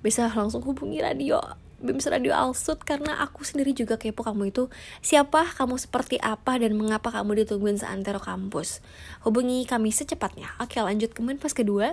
Bisa 0.00 0.30
langsung 0.32 0.64
hubungi 0.64 1.04
radio 1.04 1.63
BIMS 1.84 2.08
Radio 2.08 2.32
Alsut 2.32 2.80
karena 2.80 3.20
aku 3.20 3.44
sendiri 3.44 3.76
juga 3.76 4.00
kepo 4.00 4.24
kamu 4.24 4.48
itu 4.48 4.72
siapa, 5.04 5.44
kamu 5.52 5.76
seperti 5.76 6.16
apa, 6.16 6.56
dan 6.56 6.72
mengapa 6.74 7.12
kamu 7.12 7.44
ditungguin 7.44 7.76
seantero 7.76 8.18
kampus. 8.18 8.80
Hubungi 9.22 9.68
kami 9.68 9.92
secepatnya. 9.92 10.56
Oke 10.64 10.80
lanjut 10.80 11.12
ke 11.12 11.20
pas 11.36 11.52
kedua. 11.52 11.92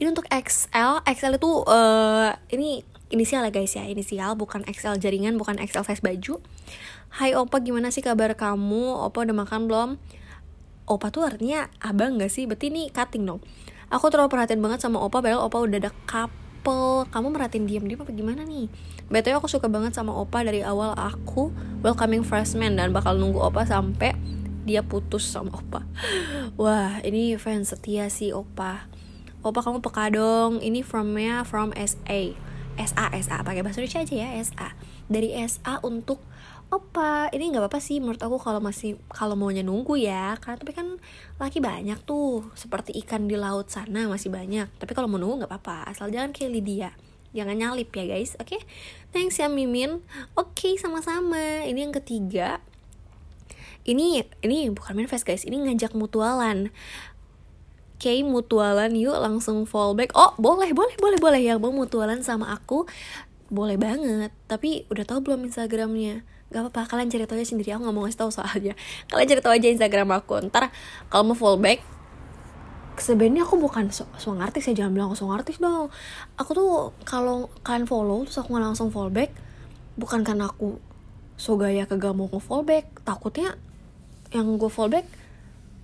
Ini 0.00 0.08
untuk 0.08 0.24
XL. 0.32 1.04
XL 1.04 1.36
itu 1.36 1.50
uh, 1.68 2.32
ini 2.48 2.80
inisial 3.12 3.46
ya 3.46 3.52
guys 3.54 3.76
ya, 3.76 3.86
inisial 3.86 4.34
bukan 4.34 4.66
XL 4.66 4.98
jaringan, 4.98 5.38
bukan 5.38 5.60
XL 5.60 5.86
size 5.86 6.02
baju. 6.02 6.42
Hai 7.12 7.38
Opa, 7.38 7.62
gimana 7.62 7.94
sih 7.94 8.02
kabar 8.02 8.34
kamu? 8.34 9.06
Opa 9.06 9.22
udah 9.22 9.36
makan 9.36 9.60
belum? 9.70 9.90
Opa 10.86 11.10
tuh 11.14 11.26
artinya 11.26 11.70
abang 11.78 12.18
gak 12.18 12.30
sih? 12.30 12.50
Berarti 12.50 12.68
ini 12.70 12.90
cutting 12.90 13.24
dong. 13.26 13.40
Aku 13.88 14.10
terlalu 14.10 14.34
perhatian 14.34 14.58
banget 14.58 14.82
sama 14.82 14.98
Opa, 14.98 15.22
padahal 15.22 15.46
Opa 15.46 15.62
udah 15.62 15.78
ada 15.78 15.92
couple. 16.10 17.06
Kamu 17.14 17.30
merhatiin 17.30 17.64
diam-diam 17.70 18.02
apa 18.02 18.10
gimana 18.10 18.42
nih? 18.42 18.66
BTW 19.06 19.38
aku 19.38 19.46
suka 19.46 19.70
banget 19.70 19.94
sama 19.94 20.10
Opa 20.10 20.42
dari 20.42 20.66
awal 20.66 20.90
aku 20.98 21.54
welcoming 21.86 22.26
freshman 22.26 22.74
dan 22.74 22.90
bakal 22.90 23.14
nunggu 23.14 23.38
Opa 23.38 23.62
sampai 23.62 24.18
dia 24.66 24.82
putus 24.82 25.22
sama 25.22 25.54
Opa. 25.54 25.86
Wah, 26.60 26.98
ini 27.06 27.38
fans 27.38 27.70
setia 27.70 28.10
sih 28.10 28.34
Opa. 28.34 28.90
Opa 29.46 29.62
kamu 29.62 29.78
peka 29.78 30.10
dong. 30.10 30.58
Ini 30.58 30.82
fromnya 30.82 31.46
from 31.46 31.70
SA. 31.78 32.34
SA 32.74 33.14
SA 33.14 33.46
pakai 33.46 33.62
bahasa 33.62 33.78
Indonesia 33.78 34.02
aja 34.02 34.16
ya 34.26 34.28
SA. 34.42 34.68
Dari 35.06 35.38
SA 35.46 35.86
untuk 35.86 36.18
Opa, 36.66 37.30
ini 37.30 37.54
nggak 37.54 37.62
apa-apa 37.62 37.78
sih 37.78 38.02
menurut 38.02 38.18
aku 38.18 38.42
kalau 38.42 38.58
masih 38.58 38.98
kalau 39.06 39.38
maunya 39.38 39.62
nunggu 39.62 40.02
ya, 40.02 40.34
karena 40.42 40.58
tapi 40.58 40.74
kan 40.74 40.98
laki 41.38 41.62
banyak 41.62 42.02
tuh, 42.02 42.50
seperti 42.58 42.90
ikan 43.06 43.30
di 43.30 43.38
laut 43.38 43.70
sana 43.70 44.10
masih 44.10 44.34
banyak. 44.34 44.66
Tapi 44.74 44.90
kalau 44.90 45.06
mau 45.06 45.14
nunggu 45.14 45.46
nggak 45.46 45.52
apa-apa, 45.54 45.94
asal 45.94 46.10
jangan 46.10 46.34
kayak 46.34 46.50
Lydia 46.50 46.90
jangan 47.36 47.56
nyalip 47.60 47.92
ya 47.92 48.04
guys 48.08 48.32
oke 48.40 48.48
okay? 48.48 48.60
Thanks 49.10 49.38
ya 49.38 49.50
Mimin. 49.50 50.02
Oke 50.38 50.72
okay, 50.72 50.72
sama-sama. 50.78 51.66
Ini 51.66 51.88
yang 51.88 51.94
ketiga. 51.94 52.62
Ini 53.86 54.26
ini 54.42 54.70
bukan 54.74 54.98
manifest 54.98 55.22
guys. 55.22 55.46
Ini 55.46 55.62
ngajak 55.62 55.94
mutualan. 55.94 56.74
Oke 57.96 58.10
okay, 58.12 58.18
mutualan. 58.26 58.92
Yuk 58.92 59.16
langsung 59.16 59.64
fallback 59.64 60.12
Oh 60.18 60.34
boleh 60.36 60.74
boleh 60.74 60.98
boleh 60.98 61.18
boleh. 61.22 61.40
Yang 61.40 61.58
mau 61.62 61.72
mutualan 61.72 62.20
sama 62.26 62.50
aku 62.50 62.84
Boleh 63.46 63.78
banget. 63.78 64.34
Tapi 64.50 64.90
udah 64.90 65.06
tahu 65.06 65.22
belum 65.22 65.46
Instagramnya? 65.46 66.26
Gak 66.50 66.66
apa-apa 66.66 66.94
kalian 66.94 67.10
cari 67.10 67.26
tahu 67.26 67.38
aja 67.38 67.46
sendiri. 67.46 67.70
Aku 67.74 67.86
gak 67.86 67.94
mau 67.94 68.02
ngasih 68.06 68.18
tau 68.18 68.30
soalnya. 68.34 68.74
Kalian 69.06 69.26
cari 69.30 69.40
tahu 69.42 69.54
aja 69.54 69.68
Instagram 69.70 70.10
aku. 70.18 70.50
Ntar 70.50 70.74
kalau 71.06 71.30
mau 71.30 71.38
fallback 71.38 71.95
sebenarnya 73.00 73.44
aku 73.44 73.60
bukan 73.60 73.92
so 73.92 74.08
song 74.16 74.40
artis 74.40 74.68
ya 74.70 74.84
jangan 74.84 74.92
bilang 74.92 75.06
aku 75.12 75.18
song 75.18 75.32
artis 75.32 75.58
dong. 75.60 75.92
Aku 76.40 76.50
tuh 76.52 76.70
kalau 77.04 77.48
kalian 77.66 77.88
follow 77.88 78.24
terus 78.24 78.38
aku 78.40 78.54
nggak 78.54 78.64
langsung 78.72 78.88
fallback 78.88 79.30
bukan 79.96 80.22
karena 80.22 80.48
aku 80.48 80.76
so 81.36 81.56
gaya 81.60 81.84
kagak 81.84 82.16
mau 82.16 82.28
nge 82.32 82.40
fallback 82.40 82.86
takutnya 83.04 83.56
yang 84.32 84.56
gue 84.56 84.70
fallback 84.70 85.06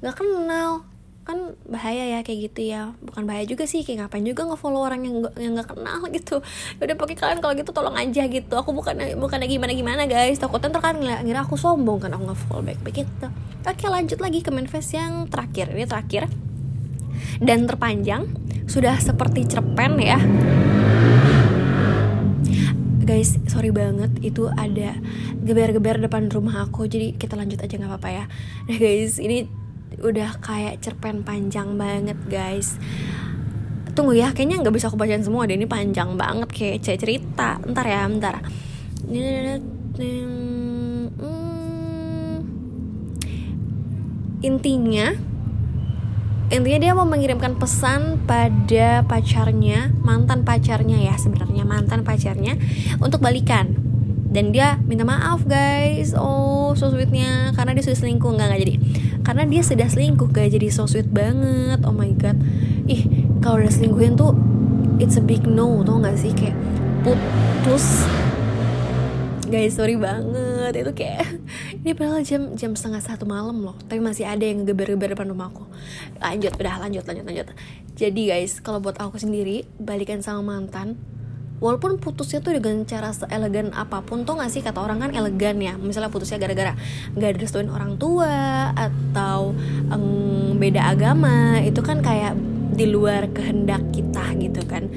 nggak 0.01 0.17
kenal. 0.19 0.85
Kan 1.23 1.55
bahaya 1.71 2.19
ya 2.19 2.21
kayak 2.27 2.51
gitu 2.51 2.75
ya. 2.75 2.99
Bukan 2.99 3.25
bahaya 3.25 3.47
juga 3.47 3.63
sih 3.63 3.87
kayak 3.87 4.11
ngapain 4.11 4.27
juga 4.27 4.43
nge-follow 4.43 4.83
orang 4.83 5.07
yang 5.07 5.23
gak, 5.23 5.35
yang 5.39 5.55
nggak 5.55 5.71
kenal 5.71 6.03
gitu. 6.19 6.43
Ya 6.79 6.83
udah 6.91 6.99
pakai 6.99 7.15
kalian 7.15 7.39
kalau 7.39 7.55
gitu 7.55 7.71
tolong 7.71 7.95
aja 7.95 8.27
gitu. 8.27 8.55
Aku 8.59 8.75
bukan 8.75 8.99
bukan 9.17 9.39
gimana 9.47 9.73
gimana 9.73 10.03
guys. 10.11 10.43
Takutnya 10.43 10.75
ntar 10.75 10.83
kan 10.83 10.99
ngira 10.99 11.47
aku 11.47 11.55
sombong 11.55 12.03
kan 12.03 12.11
aku 12.15 12.35
nge-follow 12.35 12.63
back 12.67 12.83
begitu. 12.83 13.27
Oke 13.63 13.87
lanjut 13.87 14.19
lagi 14.19 14.43
ke 14.43 14.51
manifest 14.51 14.99
yang 14.99 15.31
terakhir. 15.31 15.71
Ini 15.71 15.87
terakhir 15.87 16.27
dan 17.43 17.67
terpanjang 17.67 18.27
sudah 18.67 18.97
seperti 18.99 19.45
cerpen 19.49 19.99
ya. 19.99 20.19
Guys 23.03 23.35
sorry 23.51 23.75
banget 23.75 24.15
itu 24.23 24.47
ada 24.47 24.95
geber-geber 25.43 25.99
depan 25.99 26.31
rumah 26.31 26.65
aku. 26.65 26.87
Jadi 26.87 27.19
kita 27.19 27.35
lanjut 27.35 27.59
aja 27.59 27.75
nggak 27.75 27.91
apa-apa 27.91 28.11
ya. 28.15 28.25
Nah 28.71 28.77
guys 28.79 29.19
ini 29.19 29.45
udah 29.99 30.39
kayak 30.41 30.81
cerpen 30.81 31.27
panjang 31.27 31.75
banget 31.77 32.17
guys. 32.31 32.79
Tunggu 33.93 34.17
ya 34.17 34.33
kayaknya 34.33 34.65
nggak 34.65 34.73
bisa 34.73 34.89
aku 34.89 34.97
bacain 34.97 35.21
semua 35.21 35.45
deh. 35.45 35.59
Ini 35.59 35.69
panjang 35.69 36.17
banget 36.17 36.49
kayak 36.49 36.81
cerita. 37.03 37.61
Ntar 37.67 37.87
ya 37.91 38.09
ntar 38.09 38.37
intinya 44.43 45.15
intinya 46.49 46.79
dia 46.83 46.93
mau 46.97 47.07
mengirimkan 47.07 47.61
pesan 47.61 48.25
pada 48.27 49.07
pacarnya 49.07 49.95
mantan 50.03 50.43
pacarnya 50.43 50.99
ya 50.99 51.15
sebenarnya 51.15 51.63
mantan 51.63 52.03
pacarnya 52.03 52.59
untuk 52.99 53.23
balikan. 53.23 53.79
Dan 54.33 54.49
dia 54.49 54.81
minta 54.89 55.05
maaf 55.05 55.45
guys. 55.45 56.17
Oh 56.17 56.73
so 56.73 56.89
sweetnya. 56.89 57.53
Karena 57.53 57.77
dia 57.77 57.85
sudah 57.85 57.99
selingkuh. 58.01 58.33
Nggak 58.33 58.47
nggak 58.49 58.61
jadi. 58.65 58.75
Karena 59.23 59.43
dia 59.47 59.63
sudah 59.63 59.87
selingkuh 59.87 60.29
gak 60.35 60.51
jadi 60.51 60.67
so 60.73 60.89
sweet 60.89 61.07
banget. 61.13 61.85
Oh 61.85 61.93
my 61.93 62.11
god. 62.17 62.41
Ih 62.89 63.29
kalau 63.45 63.61
udah 63.61 63.71
selingkuhin 63.71 64.17
tuh 64.17 64.33
it's 64.99 65.21
a 65.21 65.23
big 65.23 65.45
no. 65.45 65.85
Tau 65.85 66.01
gak 66.01 66.17
sih? 66.17 66.33
Kayak 66.33 66.57
putus. 67.05 68.09
Guys 69.53 69.77
sorry 69.77 70.01
banget 70.01 70.52
itu 70.81 70.93
kayak 70.97 71.27
ini 71.85 71.93
padahal 71.93 72.25
jam 72.25 72.57
jam 72.57 72.73
setengah 72.73 73.03
satu 73.05 73.29
malam 73.29 73.61
loh. 73.61 73.77
Tapi 73.85 74.01
masih 74.01 74.25
ada 74.25 74.41
yang 74.41 74.65
geber-geber 74.65 75.13
depan 75.13 75.29
rumahku 75.29 75.69
lanjut 76.23 76.53
udah 76.57 76.77
lanjut 76.89 77.05
lanjut 77.05 77.25
lanjut. 77.29 77.47
Jadi 77.99 78.23
guys 78.33 78.63
kalau 78.65 78.81
buat 78.81 78.97
aku 78.97 79.21
sendiri 79.21 79.69
balikan 79.77 80.25
sama 80.25 80.57
mantan. 80.57 80.97
Walaupun 81.63 82.03
putusnya 82.03 82.43
tuh 82.43 82.59
dengan 82.59 82.83
cara 82.83 83.15
seelegan 83.15 83.71
apa 83.71 84.03
pun 84.03 84.27
tuh 84.27 84.35
gak 84.35 84.51
sih? 84.51 84.67
Kata 84.67 84.83
orang 84.83 84.99
kan 84.99 85.15
elegan 85.15 85.63
ya. 85.63 85.79
Misalnya 85.79 86.11
putusnya 86.11 86.43
gara-gara 86.43 86.75
gak 87.15 87.39
direstuin 87.39 87.71
orang 87.71 88.03
tua 88.03 88.75
atau 88.75 89.55
um, 89.95 90.59
beda 90.59 90.91
agama. 90.91 91.63
Itu 91.63 91.87
kan 91.87 92.03
kayak 92.03 92.35
di 92.75 92.91
luar 92.91 93.31
kehendak 93.31 93.95
kita 93.95 94.33
gitu 94.43 94.65
kan 94.67 94.89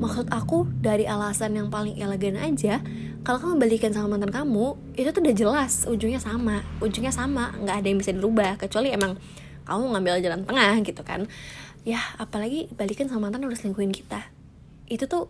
maksud 0.00 0.32
aku 0.32 0.64
dari 0.80 1.04
alasan 1.04 1.52
yang 1.54 1.68
paling 1.68 2.00
elegan 2.00 2.40
aja 2.40 2.80
kalau 3.20 3.36
kamu 3.36 3.54
balikan 3.60 3.92
sama 3.92 4.16
mantan 4.16 4.32
kamu 4.32 4.80
itu 4.96 5.12
tuh 5.12 5.20
udah 5.20 5.36
jelas 5.36 5.84
ujungnya 5.84 6.16
sama. 6.16 6.64
Ujungnya 6.80 7.12
sama 7.12 7.52
nggak 7.52 7.76
ada 7.84 7.86
yang 7.92 7.98
bisa 8.00 8.16
dirubah 8.16 8.56
kecuali 8.56 8.96
emang 8.96 9.20
kamu 9.68 9.92
ngambil 9.92 10.24
jalan 10.24 10.40
tengah 10.48 10.80
gitu 10.80 11.02
kan. 11.04 11.28
Ya 11.84 12.00
apalagi 12.16 12.72
balikan 12.72 13.12
sama 13.12 13.28
mantan 13.28 13.44
udah 13.44 13.60
selingkuhin 13.60 13.92
kita. 13.92 14.24
Itu 14.88 15.04
tuh 15.04 15.28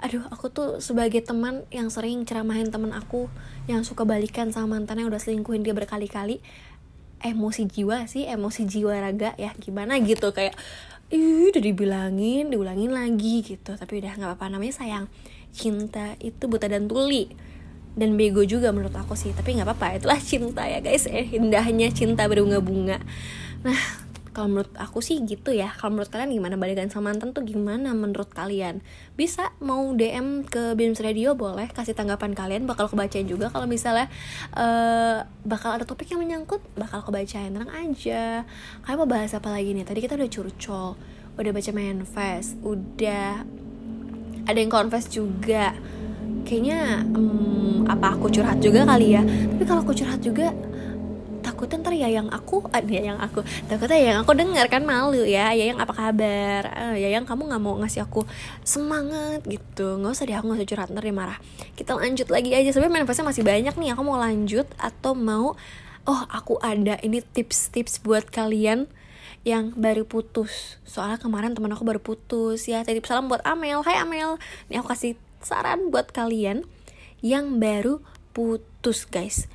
aduh 0.00 0.24
aku 0.32 0.48
tuh 0.48 0.80
sebagai 0.80 1.20
teman 1.20 1.68
yang 1.68 1.92
sering 1.92 2.24
ceramahin 2.24 2.72
teman 2.72 2.96
aku 2.96 3.28
yang 3.68 3.84
suka 3.84 4.08
balikan 4.08 4.48
sama 4.48 4.80
mantan 4.80 5.04
yang 5.04 5.12
udah 5.12 5.20
selingkuhin 5.20 5.60
dia 5.60 5.76
berkali-kali 5.76 6.40
emosi 7.20 7.68
jiwa 7.68 8.08
sih 8.08 8.24
emosi 8.24 8.64
jiwa 8.64 8.96
raga 9.00 9.36
ya 9.36 9.52
gimana 9.60 10.00
gitu 10.00 10.32
kayak 10.32 10.56
udah 11.20 11.62
dibilangin 11.62 12.50
diulangin 12.50 12.90
lagi 12.90 13.44
gitu. 13.44 13.74
Tapi 13.74 14.02
udah 14.02 14.12
nggak 14.16 14.30
apa-apa. 14.34 14.52
Namanya 14.52 14.74
sayang. 14.74 15.06
Cinta 15.54 16.18
itu 16.18 16.50
buta 16.50 16.66
dan 16.66 16.90
tuli. 16.90 17.30
Dan 17.94 18.18
bego 18.18 18.42
juga 18.42 18.74
menurut 18.74 18.94
aku 18.94 19.14
sih. 19.14 19.30
Tapi 19.30 19.54
nggak 19.58 19.68
apa-apa. 19.70 20.02
Itulah 20.02 20.18
cinta 20.18 20.66
ya 20.66 20.82
guys 20.82 21.06
eh 21.06 21.34
indahnya 21.34 21.90
cinta 21.94 22.26
berbunga-bunga 22.26 22.98
nah 23.64 24.03
kalau 24.34 24.50
menurut 24.50 24.74
aku 24.74 24.98
sih 24.98 25.22
gitu 25.22 25.54
ya. 25.54 25.70
Kalau 25.78 25.94
menurut 25.94 26.10
kalian 26.10 26.34
gimana? 26.34 26.58
Balikan 26.58 26.90
sama 26.90 27.14
mantan 27.14 27.30
tuh 27.30 27.46
gimana 27.46 27.94
menurut 27.94 28.28
kalian? 28.34 28.82
Bisa 29.14 29.54
mau 29.62 29.94
DM 29.94 30.42
ke 30.42 30.74
Beams 30.74 30.98
Radio 30.98 31.38
boleh. 31.38 31.70
Kasih 31.70 31.94
tanggapan 31.94 32.34
kalian 32.34 32.66
bakal 32.66 32.90
kebacain 32.90 33.30
juga. 33.30 33.48
Kalau 33.54 33.70
misalnya 33.70 34.10
eh, 34.58 35.22
bakal 35.46 35.78
ada 35.78 35.86
topik 35.86 36.10
yang 36.10 36.18
menyangkut 36.18 36.58
bakal 36.74 37.06
kebacain. 37.06 37.54
Tenang 37.54 37.70
aja. 37.70 38.42
Kalian 38.82 38.98
mau 38.98 39.08
bahas 39.08 39.30
apa 39.32 39.54
lagi 39.54 39.70
nih? 39.70 39.86
Tadi 39.86 40.02
kita 40.02 40.18
udah 40.18 40.28
curcol 40.28 40.98
udah 41.34 41.50
baca 41.50 41.70
manifest 41.74 42.54
udah 42.62 43.42
ada 44.44 44.58
yang 44.58 44.70
confess 44.70 45.08
juga. 45.08 45.72
Kayaknya 46.44 47.00
hmm, 47.08 47.88
apa 47.88 48.12
aku 48.12 48.28
curhat 48.28 48.60
juga 48.60 48.84
kali 48.84 49.16
ya? 49.16 49.24
Tapi 49.24 49.64
kalau 49.64 49.80
aku 49.80 49.96
curhat 49.96 50.20
juga 50.20 50.52
takutnya 51.44 51.76
ntar 51.84 51.92
ya 51.92 52.08
yang 52.08 52.32
aku 52.32 52.64
ada 52.72 52.88
ya 52.88 53.12
yang 53.12 53.20
aku 53.20 53.44
takutnya 53.68 53.98
ya 54.00 54.08
yang 54.16 54.20
aku 54.24 54.32
dengar 54.32 54.66
kan 54.72 54.82
malu 54.88 55.22
ya. 55.28 55.52
Ya 55.52 55.64
yang 55.68 55.76
apa 55.76 55.92
kabar? 55.92 56.62
Eh, 56.72 57.04
ya 57.04 57.08
yang 57.12 57.28
kamu 57.28 57.52
nggak 57.52 57.62
mau 57.62 57.76
ngasih 57.84 58.08
aku 58.08 58.24
semangat 58.64 59.44
gitu. 59.44 60.00
Nggak 60.00 60.16
usah 60.16 60.24
deh 60.24 60.36
aku 60.40 60.46
nggak 60.48 60.60
usah 60.64 60.70
curhat 60.72 60.88
ntar 60.90 61.04
dia 61.04 61.12
marah. 61.12 61.38
Kita 61.76 61.92
lanjut 61.92 62.32
lagi 62.32 62.50
aja. 62.56 62.72
Sebenarnya 62.72 63.04
manifestnya 63.04 63.28
masih 63.28 63.44
banyak 63.44 63.74
nih. 63.76 63.88
Aku 63.92 64.02
mau 64.02 64.16
lanjut 64.16 64.64
atau 64.80 65.12
mau 65.12 65.52
oh 66.08 66.20
aku 66.32 66.56
ada 66.64 66.96
ini 67.04 67.20
tips-tips 67.20 68.00
buat 68.00 68.32
kalian 68.32 68.88
yang 69.44 69.76
baru 69.76 70.08
putus. 70.08 70.80
Soalnya 70.88 71.20
kemarin 71.20 71.52
teman 71.52 71.68
aku 71.76 71.84
baru 71.84 72.00
putus. 72.00 72.64
Ya 72.64 72.80
titip 72.80 73.04
salam 73.04 73.28
buat 73.28 73.44
Amel. 73.44 73.84
Hai 73.84 74.00
Amel. 74.00 74.40
Nih 74.72 74.80
aku 74.80 74.88
kasih 74.88 75.20
saran 75.44 75.92
buat 75.92 76.08
kalian 76.08 76.64
yang 77.20 77.60
baru 77.60 78.00
putus 78.32 79.04
guys 79.04 79.46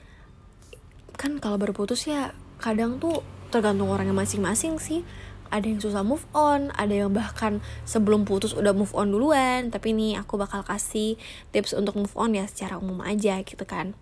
kan 1.19 1.43
kalau 1.43 1.59
baru 1.59 1.75
putus 1.75 2.07
ya 2.07 2.31
kadang 2.63 2.95
tuh 3.03 3.19
tergantung 3.51 3.91
orangnya 3.91 4.15
masing-masing 4.15 4.79
sih. 4.79 5.03
Ada 5.49 5.65
yang 5.65 5.81
susah 5.81 6.05
move 6.05 6.23
on 6.31 6.69
ada 6.77 6.93
yang 6.93 7.11
bahkan 7.11 7.59
sebelum 7.83 8.23
putus 8.23 8.53
udah 8.53 8.71
move 8.71 8.93
on 8.93 9.09
duluan 9.09 9.73
tapi 9.73 9.97
nih 9.97 10.21
aku 10.21 10.37
bakal 10.37 10.61
kasih 10.61 11.17
tips 11.49 11.73
untuk 11.73 11.97
move 11.97 12.13
on 12.13 12.37
ya 12.37 12.45
secara 12.47 12.79
umum 12.79 13.03
aja 13.03 13.41
gitu 13.43 13.65
kan. 13.67 13.97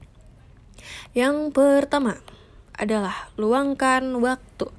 Yang 1.18 1.56
pertama 1.58 2.22
adalah 2.78 3.34
luangkan 3.40 4.06
waktu. 4.22 4.70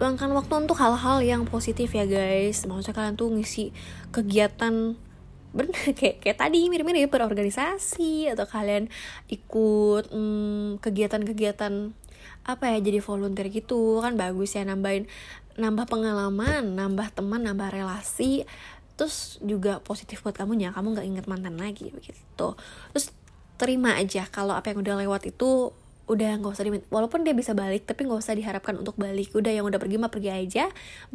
Luangkan 0.00 0.32
waktu 0.32 0.52
untuk 0.64 0.78
hal-hal 0.80 1.20
yang 1.20 1.42
positif 1.44 1.92
ya 1.92 2.08
guys. 2.08 2.64
Maksudnya 2.64 2.96
kalian 2.96 3.14
tuh 3.20 3.28
ngisi 3.34 3.74
kegiatan 4.14 4.96
bener 5.52 5.76
kayak 5.98 6.24
kayak 6.24 6.38
tadi 6.40 6.66
mirip-mirip 6.72 7.12
berorganisasi 7.12 8.32
atau 8.32 8.48
kalian 8.48 8.88
ikut 9.28 10.08
hmm, 10.08 10.80
kegiatan-kegiatan 10.80 11.92
apa 12.42 12.64
ya 12.74 12.78
jadi 12.82 12.98
volunteer 12.98 13.48
gitu. 13.52 14.02
Kan 14.02 14.18
bagus 14.18 14.56
ya 14.58 14.66
nambahin 14.66 15.06
nambah 15.52 15.84
pengalaman 15.84 16.74
nambah 16.74 17.12
teman 17.12 17.44
nambah 17.44 17.68
relasi 17.68 18.48
terus 18.96 19.40
juga 19.44 19.78
positif 19.84 20.24
buat 20.24 20.34
kamunya. 20.36 20.72
Kamu 20.74 20.96
nggak 20.96 21.06
inget 21.06 21.26
mantan 21.28 21.60
lagi 21.60 21.92
begitu. 21.92 22.48
Terus 22.92 23.06
terima 23.60 23.94
aja 23.94 24.26
kalau 24.26 24.58
apa 24.58 24.74
yang 24.74 24.82
udah 24.82 24.94
lewat 25.06 25.30
itu 25.30 25.70
udah 26.10 26.30
nggak 26.42 26.52
usah 26.52 26.66
diminta. 26.66 26.86
Walaupun 26.90 27.22
dia 27.22 27.32
bisa 27.32 27.54
balik 27.54 27.86
tapi 27.86 28.04
nggak 28.04 28.20
usah 28.20 28.34
diharapkan 28.34 28.74
untuk 28.74 28.98
balik. 28.98 29.32
Udah 29.32 29.52
yang 29.54 29.64
udah 29.68 29.78
pergi 29.78 29.96
mah 30.00 30.10
pergi 30.10 30.30
aja 30.34 30.64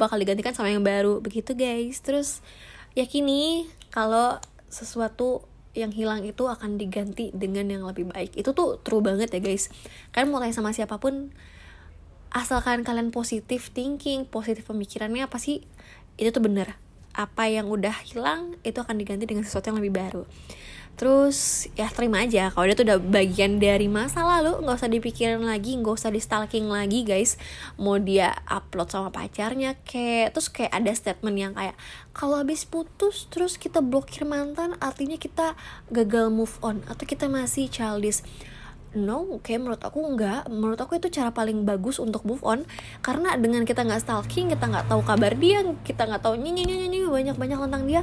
bakal 0.00 0.16
digantikan 0.16 0.56
sama 0.56 0.72
yang 0.72 0.82
baru 0.82 1.20
begitu 1.20 1.52
guys. 1.52 2.00
Terus 2.00 2.40
yakini 2.94 3.68
kalau 3.90 4.38
sesuatu 4.68 5.44
yang 5.76 5.92
hilang 5.92 6.24
itu 6.24 6.44
akan 6.48 6.80
diganti 6.80 7.30
dengan 7.32 7.68
yang 7.70 7.84
lebih 7.84 8.10
baik. 8.10 8.34
Itu 8.34 8.52
tuh 8.52 8.80
true 8.82 9.04
banget 9.04 9.32
ya 9.32 9.40
guys. 9.40 9.72
Kalian 10.12 10.32
mulai 10.32 10.50
sama 10.52 10.74
siapa 10.74 10.98
pun 10.98 11.32
asalkan 12.28 12.84
kalian 12.84 13.08
positif 13.08 13.72
thinking 13.72 14.28
positif 14.28 14.68
pemikirannya 14.68 15.24
pasti 15.30 15.64
itu 16.20 16.28
tuh 16.32 16.42
bener. 16.44 16.76
Apa 17.16 17.50
yang 17.50 17.66
udah 17.66 17.94
hilang 18.06 18.54
itu 18.62 18.78
akan 18.78 18.94
diganti 19.00 19.26
dengan 19.26 19.42
sesuatu 19.42 19.74
yang 19.74 19.78
lebih 19.82 19.94
baru 19.96 20.22
terus 20.98 21.70
ya 21.78 21.86
terima 21.94 22.26
aja. 22.26 22.50
Kalau 22.50 22.66
dia 22.66 22.74
tuh 22.74 22.82
udah 22.82 22.98
bagian 22.98 23.62
dari 23.62 23.86
masa 23.86 24.26
lalu 24.26 24.66
nggak 24.66 24.76
usah 24.82 24.90
dipikirin 24.90 25.46
lagi 25.46 25.78
nggak 25.78 25.94
usah 25.94 26.10
di 26.10 26.18
stalking 26.18 26.66
lagi 26.66 27.06
guys. 27.06 27.38
Mau 27.78 28.02
dia 28.02 28.34
upload 28.50 28.90
sama 28.90 29.14
pacarnya 29.14 29.78
kayak 29.86 30.34
terus 30.34 30.50
kayak 30.50 30.74
ada 30.74 30.90
statement 30.90 31.38
yang 31.38 31.52
kayak 31.54 31.78
kalau 32.10 32.42
habis 32.42 32.66
putus 32.66 33.30
terus 33.30 33.54
kita 33.62 33.78
blokir 33.78 34.26
mantan 34.26 34.74
artinya 34.82 35.14
kita 35.14 35.54
gagal 35.94 36.34
move 36.34 36.58
on 36.66 36.82
atau 36.90 37.06
kita 37.06 37.30
masih 37.30 37.70
childish. 37.70 38.26
No 38.98 39.38
kayak 39.38 39.62
menurut 39.62 39.82
aku 39.86 40.02
enggak 40.02 40.50
menurut 40.50 40.82
aku 40.82 40.98
itu 40.98 41.14
cara 41.14 41.30
paling 41.30 41.62
bagus 41.62 42.02
untuk 42.02 42.26
move 42.26 42.42
on. 42.42 42.66
Karena 43.06 43.38
dengan 43.38 43.62
kita 43.62 43.86
nggak 43.86 44.02
stalking 44.02 44.50
kita 44.50 44.66
nggak 44.66 44.90
tahu 44.90 45.06
kabar 45.06 45.30
dia 45.38 45.62
kita 45.86 46.10
nggak 46.10 46.26
tahu 46.26 46.34
nyanyi 46.34 47.06
banyak 47.06 47.38
banyak 47.38 47.58
tentang 47.62 47.86
dia 47.86 48.02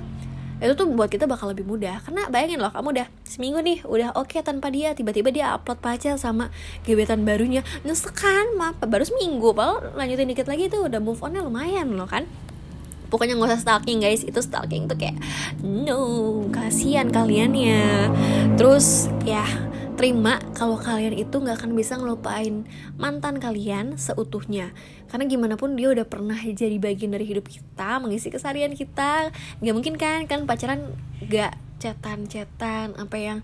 itu 0.64 0.74
tuh 0.74 0.88
buat 0.88 1.12
kita 1.12 1.28
bakal 1.28 1.52
lebih 1.52 1.68
mudah. 1.68 2.00
Karena 2.04 2.28
bayangin 2.32 2.64
loh 2.64 2.72
kamu 2.72 2.96
udah 2.96 3.08
seminggu 3.28 3.60
nih 3.60 3.80
udah 3.84 4.16
oke 4.16 4.40
tanpa 4.40 4.72
dia 4.72 4.96
tiba-tiba 4.96 5.30
dia 5.32 5.46
upload 5.56 5.80
pacar 5.84 6.16
sama 6.16 6.52
gebetan 6.88 7.28
barunya. 7.28 7.62
Nyesek 7.84 8.16
kan 8.16 8.56
maaf 8.56 8.80
baru 8.80 9.04
seminggu 9.04 9.52
padahal 9.52 9.96
lanjutin 10.00 10.32
dikit 10.32 10.48
lagi 10.48 10.72
tuh 10.72 10.88
udah 10.88 11.00
move 11.04 11.20
onnya 11.20 11.44
lumayan 11.44 11.96
loh 11.96 12.08
kan? 12.08 12.24
Pokoknya 13.12 13.38
nggak 13.38 13.52
usah 13.54 13.62
stalking 13.62 14.00
guys. 14.02 14.24
Itu 14.24 14.40
stalking 14.42 14.88
tuh 14.88 14.98
kayak 14.98 15.20
no 15.62 16.48
kasihan 16.50 17.12
kalian 17.12 17.52
ya. 17.54 18.10
Terus 18.56 19.12
ya 19.28 19.46
terima 19.96 20.44
kalau 20.54 20.76
kalian 20.76 21.16
itu 21.16 21.36
nggak 21.40 21.64
akan 21.64 21.72
bisa 21.74 21.96
ngelupain 21.96 22.68
mantan 23.00 23.40
kalian 23.40 23.96
seutuhnya. 23.96 24.76
Karena 25.08 25.26
gimana 25.26 25.56
pun 25.56 25.80
dia 25.80 25.92
udah 25.92 26.04
pernah 26.04 26.36
jadi 26.36 26.76
bagian 26.78 27.16
dari 27.16 27.24
hidup 27.24 27.48
kita 27.48 28.04
mengisi 28.04 28.28
keseharian 28.28 28.76
kita. 28.76 29.32
Nggak 29.64 29.76
mungkin 29.76 29.96
kan 29.96 30.28
kan 30.28 30.44
pacaran 30.44 30.94
nggak 31.24 31.56
cetan-cetan 31.80 32.96
apa 33.00 33.18
yang 33.20 33.40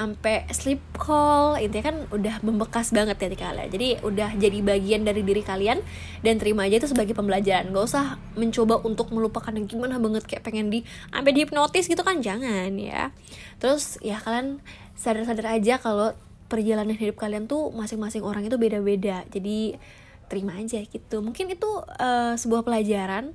sampai 0.00 0.48
sleep 0.56 0.80
call 0.96 1.60
intinya 1.60 1.92
kan 1.92 1.96
udah 2.08 2.40
membekas 2.40 2.88
banget 2.88 3.20
ya 3.20 3.28
di 3.28 3.36
kalian 3.36 3.68
jadi 3.68 3.88
udah 4.00 4.32
jadi 4.40 4.58
bagian 4.64 5.04
dari 5.04 5.20
diri 5.20 5.44
kalian 5.44 5.84
dan 6.24 6.40
terima 6.40 6.64
aja 6.64 6.80
itu 6.80 6.88
sebagai 6.88 7.12
pembelajaran. 7.12 7.68
Gak 7.68 7.84
usah 7.84 8.16
mencoba 8.32 8.80
untuk 8.80 9.12
melupakan 9.12 9.52
yang 9.52 9.68
gimana 9.68 10.00
banget 10.00 10.24
kayak 10.24 10.40
pengen 10.40 10.72
di 10.72 10.88
sampai 11.12 11.36
dihipnotis 11.36 11.84
gitu 11.84 12.00
kan 12.00 12.24
jangan 12.24 12.72
ya. 12.80 13.12
Terus 13.60 14.00
ya 14.00 14.16
kalian 14.16 14.64
sadar-sadar 15.00 15.56
aja 15.56 15.80
kalau 15.80 16.12
perjalanan 16.52 16.92
hidup 16.92 17.16
kalian 17.16 17.48
tuh 17.48 17.72
masing-masing 17.72 18.20
orang 18.20 18.44
itu 18.44 18.60
beda-beda. 18.60 19.24
Jadi 19.32 19.80
terima 20.28 20.60
aja 20.60 20.84
gitu. 20.84 21.24
Mungkin 21.24 21.48
itu 21.48 21.70
eh, 21.96 22.36
sebuah 22.36 22.60
pelajaran 22.62 23.32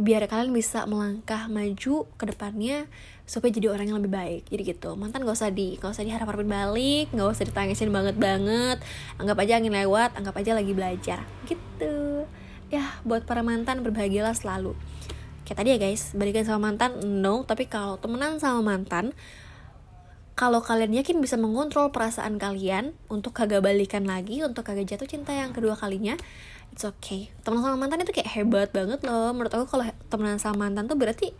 biar 0.00 0.24
kalian 0.24 0.50
bisa 0.56 0.88
melangkah 0.88 1.44
maju 1.52 2.08
ke 2.16 2.24
depannya 2.24 2.88
supaya 3.28 3.52
jadi 3.52 3.70
orang 3.70 3.92
yang 3.92 3.98
lebih 4.00 4.10
baik. 4.10 4.42
Jadi 4.50 4.62
gitu. 4.74 4.96
Mantan 4.98 5.22
gak 5.22 5.36
usah 5.36 5.52
di 5.54 5.76
gak 5.78 5.94
usah 5.94 6.02
diharap 6.02 6.26
harapin 6.26 6.50
balik 6.50 7.12
gak 7.14 7.28
usah 7.28 7.44
ditangisin 7.46 7.92
banget 7.92 8.16
banget 8.16 8.80
anggap 9.20 9.36
aja 9.44 9.60
angin 9.60 9.76
lewat 9.76 10.16
anggap 10.16 10.34
aja 10.40 10.56
lagi 10.56 10.72
belajar. 10.74 11.22
Gitu. 11.46 12.26
Ya 12.72 12.98
buat 13.06 13.28
para 13.28 13.44
mantan 13.44 13.84
berbahagialah 13.86 14.34
selalu. 14.34 14.72
Kayak 15.44 15.56
tadi 15.60 15.68
ya 15.76 15.78
guys. 15.78 16.16
Balikan 16.16 16.48
sama 16.48 16.72
mantan? 16.72 16.96
No. 17.20 17.44
Tapi 17.44 17.68
kalau 17.68 18.00
temenan 18.00 18.40
sama 18.40 18.64
mantan 18.64 19.12
kalau 20.40 20.64
kalian 20.64 20.96
yakin 20.96 21.20
bisa 21.20 21.36
mengontrol 21.36 21.92
perasaan 21.92 22.40
kalian 22.40 22.96
untuk 23.12 23.36
kagak 23.36 23.60
balikan 23.60 24.08
lagi, 24.08 24.40
untuk 24.40 24.64
kagak 24.64 24.88
jatuh 24.88 25.04
cinta 25.04 25.36
yang 25.36 25.52
kedua 25.52 25.76
kalinya, 25.76 26.16
it's 26.72 26.88
okay. 26.88 27.28
Temenan 27.44 27.68
sama 27.68 27.76
mantan 27.76 28.08
itu 28.08 28.16
kayak 28.16 28.40
hebat 28.40 28.72
banget 28.72 29.04
loh. 29.04 29.36
Menurut 29.36 29.52
aku 29.52 29.68
kalau 29.68 29.84
temenan 30.08 30.40
sama 30.40 30.64
mantan 30.64 30.88
tuh 30.88 30.96
berarti 30.96 31.36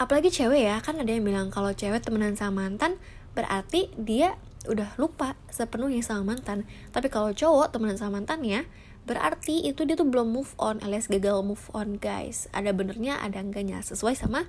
apalagi 0.00 0.32
cewek 0.32 0.64
ya, 0.64 0.80
kan 0.80 0.96
ada 0.96 1.12
yang 1.12 1.28
bilang 1.28 1.52
kalau 1.52 1.76
cewek 1.76 2.00
temenan 2.00 2.40
sama 2.40 2.64
mantan 2.64 2.96
berarti 3.36 3.92
dia 4.00 4.40
udah 4.64 4.96
lupa 4.96 5.36
sepenuhnya 5.52 6.00
sama 6.00 6.32
mantan. 6.32 6.64
Tapi 6.88 7.12
kalau 7.12 7.36
cowok 7.36 7.68
temenan 7.68 8.00
sama 8.00 8.24
mantannya 8.24 8.64
berarti 9.04 9.68
itu 9.68 9.84
dia 9.84 10.00
tuh 10.00 10.08
belum 10.08 10.32
move 10.32 10.56
on 10.56 10.80
alias 10.80 11.12
gagal 11.12 11.44
move 11.44 11.68
on 11.76 12.00
guys 12.00 12.48
ada 12.56 12.72
benernya 12.72 13.20
ada 13.20 13.36
enggaknya 13.36 13.84
sesuai 13.84 14.16
sama 14.16 14.48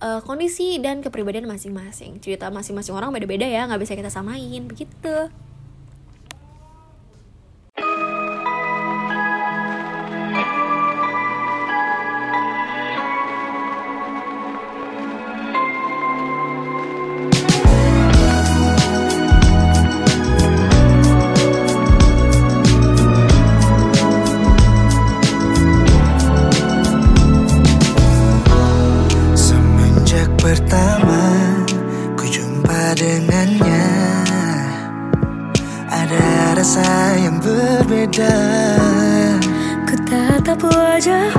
uh, 0.00 0.20
kondisi 0.24 0.80
dan 0.82 1.00
kepribadian 1.00 1.48
masing-masing. 1.48 2.20
Cerita 2.20 2.48
masing-masing 2.52 2.94
orang 2.96 3.12
beda-beda 3.12 3.46
ya 3.46 3.64
nggak 3.68 3.80
bisa 3.82 3.94
kita 3.94 4.10
samain 4.12 4.62
begitu 4.68 5.32
혼자 38.16 39.38
그다 39.86 40.42
다 40.42 40.54
보여줘. 40.54 41.35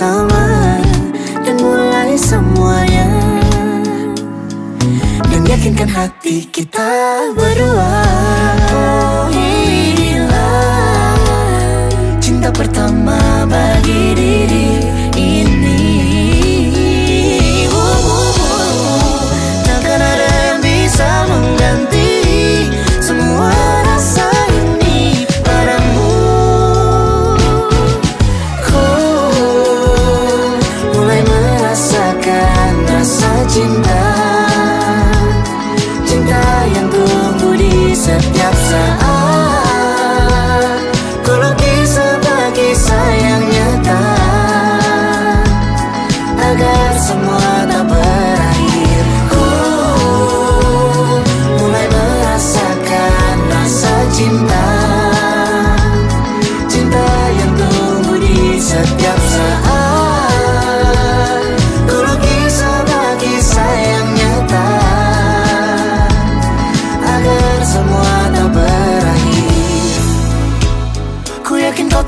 Bersama 0.00 0.80
Dan 1.44 1.60
mulai 1.60 2.16
semuanya. 2.16 3.04
Dan 5.28 5.44
yakinkan 5.44 5.92
hati 5.92 6.48
kita 6.48 7.28
berdua. 7.36 8.00
Oh 8.72 9.28
inilah 9.28 11.20
Cinta 12.16 12.48
pertama 12.48 13.44
bagi 13.44 14.16
diri 14.16 14.79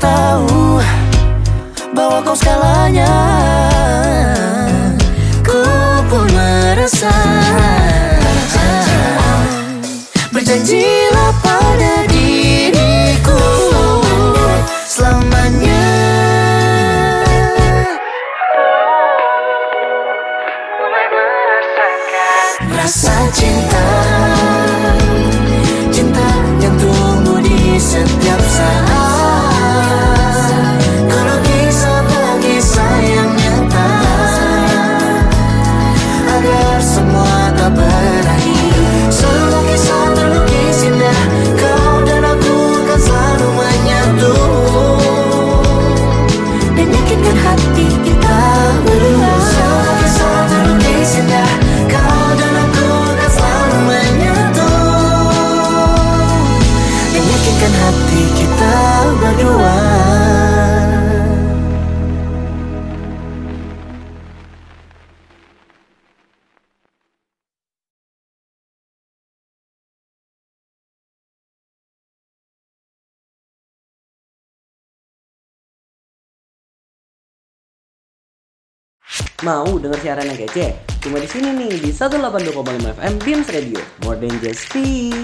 tahu 0.03 0.83
Bahwa 1.95 2.19
kau 2.25 2.35
segalanya. 2.35 3.13
Ku 5.45 5.61
pun 6.09 6.25
merasa 6.33 7.22
Mau 79.43 79.75
denger 79.75 79.99
siaran 79.99 80.23
yang 80.23 80.39
kece? 80.39 80.71
Cuma 81.03 81.19
di 81.19 81.27
sini 81.27 81.51
nih 81.51 81.75
di 81.83 81.91
182,5 81.91 82.95
FM 82.95 83.13
Beams 83.27 83.47
Radio. 83.51 83.83
More 84.07 84.15
than 84.15 84.31
just 84.39 84.71
speak. 84.71 85.19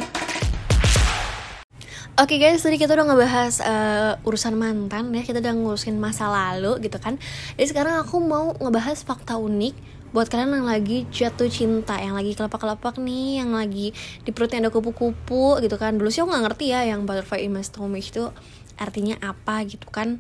Oke 2.20 2.36
guys, 2.36 2.60
tadi 2.60 2.76
kita 2.76 3.00
udah 3.00 3.16
ngebahas 3.16 3.64
eh, 3.64 4.28
urusan 4.28 4.60
mantan 4.60 5.16
ya, 5.16 5.24
kita 5.24 5.40
udah 5.40 5.56
ngurusin 5.56 5.96
masa 6.04 6.28
lalu 6.28 6.84
gitu 6.84 7.00
kan. 7.00 7.16
Jadi 7.56 7.72
sekarang 7.72 7.96
aku 7.96 8.20
mau 8.20 8.52
ngebahas 8.60 9.08
fakta 9.08 9.40
unik 9.40 10.04
buat 10.12 10.28
kalian 10.28 10.52
yang 10.52 10.68
lagi 10.68 11.08
jatuh 11.16 11.48
cinta, 11.48 11.96
yang 11.96 12.20
lagi 12.20 12.36
kelepak-kelepak 12.36 13.00
nih, 13.00 13.40
yang 13.40 13.56
lagi 13.56 13.96
di 14.28 14.36
perutnya 14.36 14.68
ada 14.68 14.72
kupu-kupu 14.76 15.64
gitu 15.64 15.80
kan. 15.80 15.96
Dulu 15.96 16.12
sih 16.12 16.28
aku 16.28 16.36
nggak 16.36 16.44
ngerti 16.44 16.76
ya 16.76 16.84
yang 16.92 17.08
butterfly 17.08 17.40
in 17.40 17.56
my 17.56 17.64
stomach 17.64 18.04
itu 18.04 18.28
artinya 18.76 19.16
apa 19.24 19.64
gitu 19.64 19.88
kan. 19.88 20.20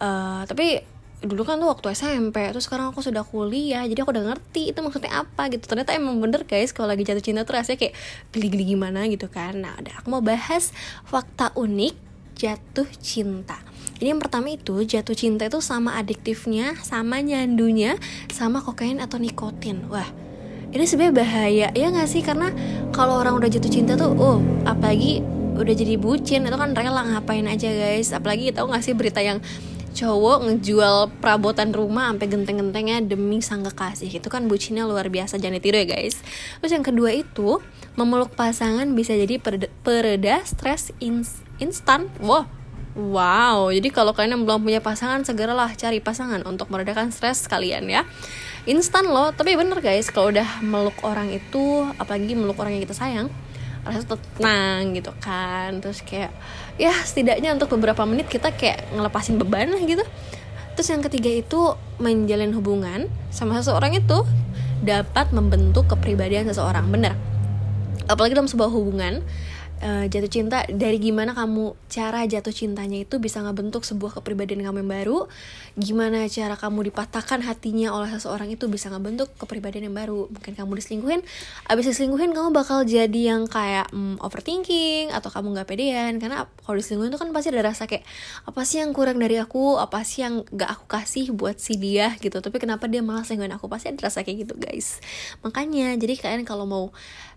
Eh, 0.00 0.42
tapi 0.48 0.93
dulu 1.24 1.42
kan 1.42 1.56
tuh 1.56 1.68
waktu 1.72 1.96
SMP 1.96 2.44
terus 2.52 2.68
sekarang 2.68 2.92
aku 2.92 3.00
sudah 3.00 3.24
kuliah 3.24 3.84
jadi 3.88 4.04
aku 4.04 4.12
udah 4.12 4.24
ngerti 4.32 4.70
itu 4.72 4.78
maksudnya 4.84 5.24
apa 5.24 5.48
gitu. 5.48 5.64
Ternyata 5.64 5.96
emang 5.96 6.20
bener 6.20 6.44
guys 6.44 6.70
kalau 6.76 6.92
lagi 6.92 7.02
jatuh 7.04 7.24
cinta 7.24 7.42
tuh 7.42 7.56
rasanya 7.56 7.80
kayak 7.80 7.94
geli-geli 8.30 8.76
gimana 8.76 9.08
gitu 9.08 9.26
kan. 9.32 9.58
Nah 9.58 9.74
udah 9.80 10.04
aku 10.04 10.06
mau 10.12 10.22
bahas 10.22 10.70
fakta 11.08 11.50
unik 11.56 11.96
jatuh 12.36 12.88
cinta. 13.00 13.58
Jadi 13.96 14.08
yang 14.10 14.20
pertama 14.20 14.50
itu 14.50 14.82
jatuh 14.82 15.14
cinta 15.14 15.46
itu 15.46 15.62
sama 15.62 15.96
adiktifnya 15.96 16.74
sama 16.82 17.22
nyandunya 17.22 17.96
sama 18.28 18.60
kokain 18.60 18.98
atau 18.98 19.16
nikotin. 19.16 19.86
Wah 19.88 20.06
ini 20.74 20.84
sebenarnya 20.84 21.14
bahaya 21.14 21.68
ya 21.72 21.86
nggak 21.94 22.08
sih? 22.10 22.20
Karena 22.26 22.50
kalau 22.90 23.22
orang 23.22 23.38
udah 23.38 23.48
jatuh 23.48 23.70
cinta 23.70 23.94
tuh 23.94 24.12
oh 24.18 24.42
apalagi 24.66 25.22
udah 25.54 25.70
jadi 25.70 25.94
bucin 25.94 26.42
itu 26.42 26.56
kan 26.58 26.74
rela 26.74 27.06
ngapain 27.06 27.46
aja 27.46 27.70
guys. 27.70 28.10
Apalagi 28.10 28.50
tahu 28.50 28.74
nggak 28.74 28.82
sih 28.82 28.94
berita 28.98 29.22
yang 29.22 29.38
cowok 29.94 30.50
ngejual 30.50 31.14
perabotan 31.22 31.70
rumah 31.70 32.10
sampai 32.10 32.26
genteng-gentengnya 32.26 32.98
demi 33.00 33.38
sang 33.38 33.62
kekasih. 33.62 34.10
Itu 34.10 34.26
kan 34.26 34.50
bucinnya 34.50 34.84
luar 34.84 35.06
biasa 35.06 35.38
jangan 35.38 35.62
ditiru 35.62 35.80
ya 35.80 35.86
guys. 35.86 36.18
Terus 36.58 36.72
yang 36.74 36.82
kedua 36.82 37.14
itu 37.14 37.62
memeluk 37.94 38.34
pasangan 38.34 38.90
bisa 38.92 39.14
jadi 39.14 39.38
pereda, 39.86 40.42
stres 40.42 40.90
ins- 40.98 41.46
instan. 41.62 42.10
Wow 42.18 42.64
wow. 42.94 43.68
Jadi 43.74 43.90
kalau 43.90 44.14
kalian 44.14 44.38
yang 44.38 44.42
belum 44.46 44.62
punya 44.62 44.78
pasangan 44.78 45.26
segeralah 45.26 45.74
cari 45.74 45.98
pasangan 45.98 46.46
untuk 46.46 46.70
meredakan 46.70 47.10
stres 47.10 47.44
kalian 47.50 47.90
ya. 47.90 48.06
Instan 48.64 49.10
loh. 49.10 49.34
Tapi 49.34 49.58
bener 49.58 49.82
guys 49.82 50.08
kalau 50.08 50.30
udah 50.30 50.62
meluk 50.62 50.96
orang 51.02 51.34
itu 51.34 51.84
apalagi 51.98 52.38
meluk 52.38 52.56
orang 52.62 52.78
yang 52.78 52.82
kita 52.86 52.96
sayang 52.96 53.28
rasa 53.84 54.16
tenang 54.36 54.96
gitu 54.96 55.12
kan. 55.20 55.78
Terus 55.78 56.00
kayak 56.02 56.32
ya 56.80 56.92
setidaknya 56.92 57.54
untuk 57.54 57.76
beberapa 57.76 58.02
menit 58.08 58.26
kita 58.26 58.50
kayak 58.56 58.90
ngelepasin 58.96 59.38
beban 59.38 59.70
lah 59.70 59.82
gitu. 59.84 60.02
Terus 60.74 60.88
yang 60.90 61.02
ketiga 61.06 61.30
itu 61.30 61.60
menjalin 62.02 62.50
hubungan 62.56 63.06
sama 63.30 63.62
seseorang 63.62 63.94
itu 63.94 64.26
dapat 64.82 65.30
membentuk 65.30 65.86
kepribadian 65.86 66.50
seseorang. 66.50 66.90
Bener. 66.90 67.14
Apalagi 68.10 68.36
dalam 68.36 68.50
sebuah 68.50 68.68
hubungan 68.68 69.24
uh, 69.84 70.04
jatuh 70.08 70.32
cinta 70.32 70.64
dari 70.72 70.96
gimana 70.96 71.36
kamu 71.36 71.76
cara 71.92 72.24
jatuh 72.24 72.50
cintanya 72.50 73.04
itu 73.04 73.20
bisa 73.20 73.44
ngebentuk 73.44 73.84
sebuah 73.84 74.18
kepribadian 74.18 74.64
kamu 74.64 74.82
yang 74.82 74.90
baru 74.90 75.18
gimana 75.74 76.24
cara 76.30 76.54
kamu 76.54 76.90
dipatahkan 76.90 77.42
hatinya 77.42 77.90
oleh 77.92 78.06
seseorang 78.08 78.46
itu 78.46 78.70
bisa 78.70 78.88
ngebentuk 78.94 79.30
kepribadian 79.36 79.90
yang 79.90 79.96
baru. 79.96 80.30
Mungkin 80.30 80.54
kamu 80.54 80.78
diselingkuhin 80.78 81.20
abis 81.66 81.84
diselingkuhin 81.90 82.30
kamu 82.30 82.54
bakal 82.54 82.86
jadi 82.86 83.34
yang 83.34 83.50
kayak 83.50 83.90
mm, 83.90 84.22
overthinking 84.22 85.10
atau 85.10 85.28
kamu 85.34 85.58
nggak 85.58 85.68
pedean. 85.68 86.12
Karena 86.22 86.46
kalau 86.62 86.76
diselingkuhin 86.78 87.10
itu 87.10 87.20
kan 87.20 87.28
pasti 87.34 87.48
ada 87.50 87.62
rasa 87.66 87.90
kayak 87.90 88.06
apa 88.46 88.60
sih 88.62 88.80
yang 88.80 88.94
kurang 88.94 89.18
dari 89.18 89.36
aku? 89.36 89.76
Apa 89.76 90.06
sih 90.06 90.22
yang 90.22 90.46
gak 90.54 90.70
aku 90.80 90.86
kasih 90.86 91.34
buat 91.34 91.58
si 91.58 91.74
dia? 91.74 92.14
Gitu. 92.22 92.38
Tapi 92.38 92.56
kenapa 92.62 92.86
dia 92.86 93.02
malah 93.02 93.26
selingkuhin 93.26 93.58
aku? 93.58 93.66
Pasti 93.66 93.90
ada 93.90 94.06
rasa 94.06 94.22
kayak 94.22 94.46
gitu 94.46 94.54
guys. 94.54 95.02
Makanya 95.42 95.98
jadi 95.98 96.14
kalian 96.14 96.46
kalau 96.46 96.64
mau 96.70 96.94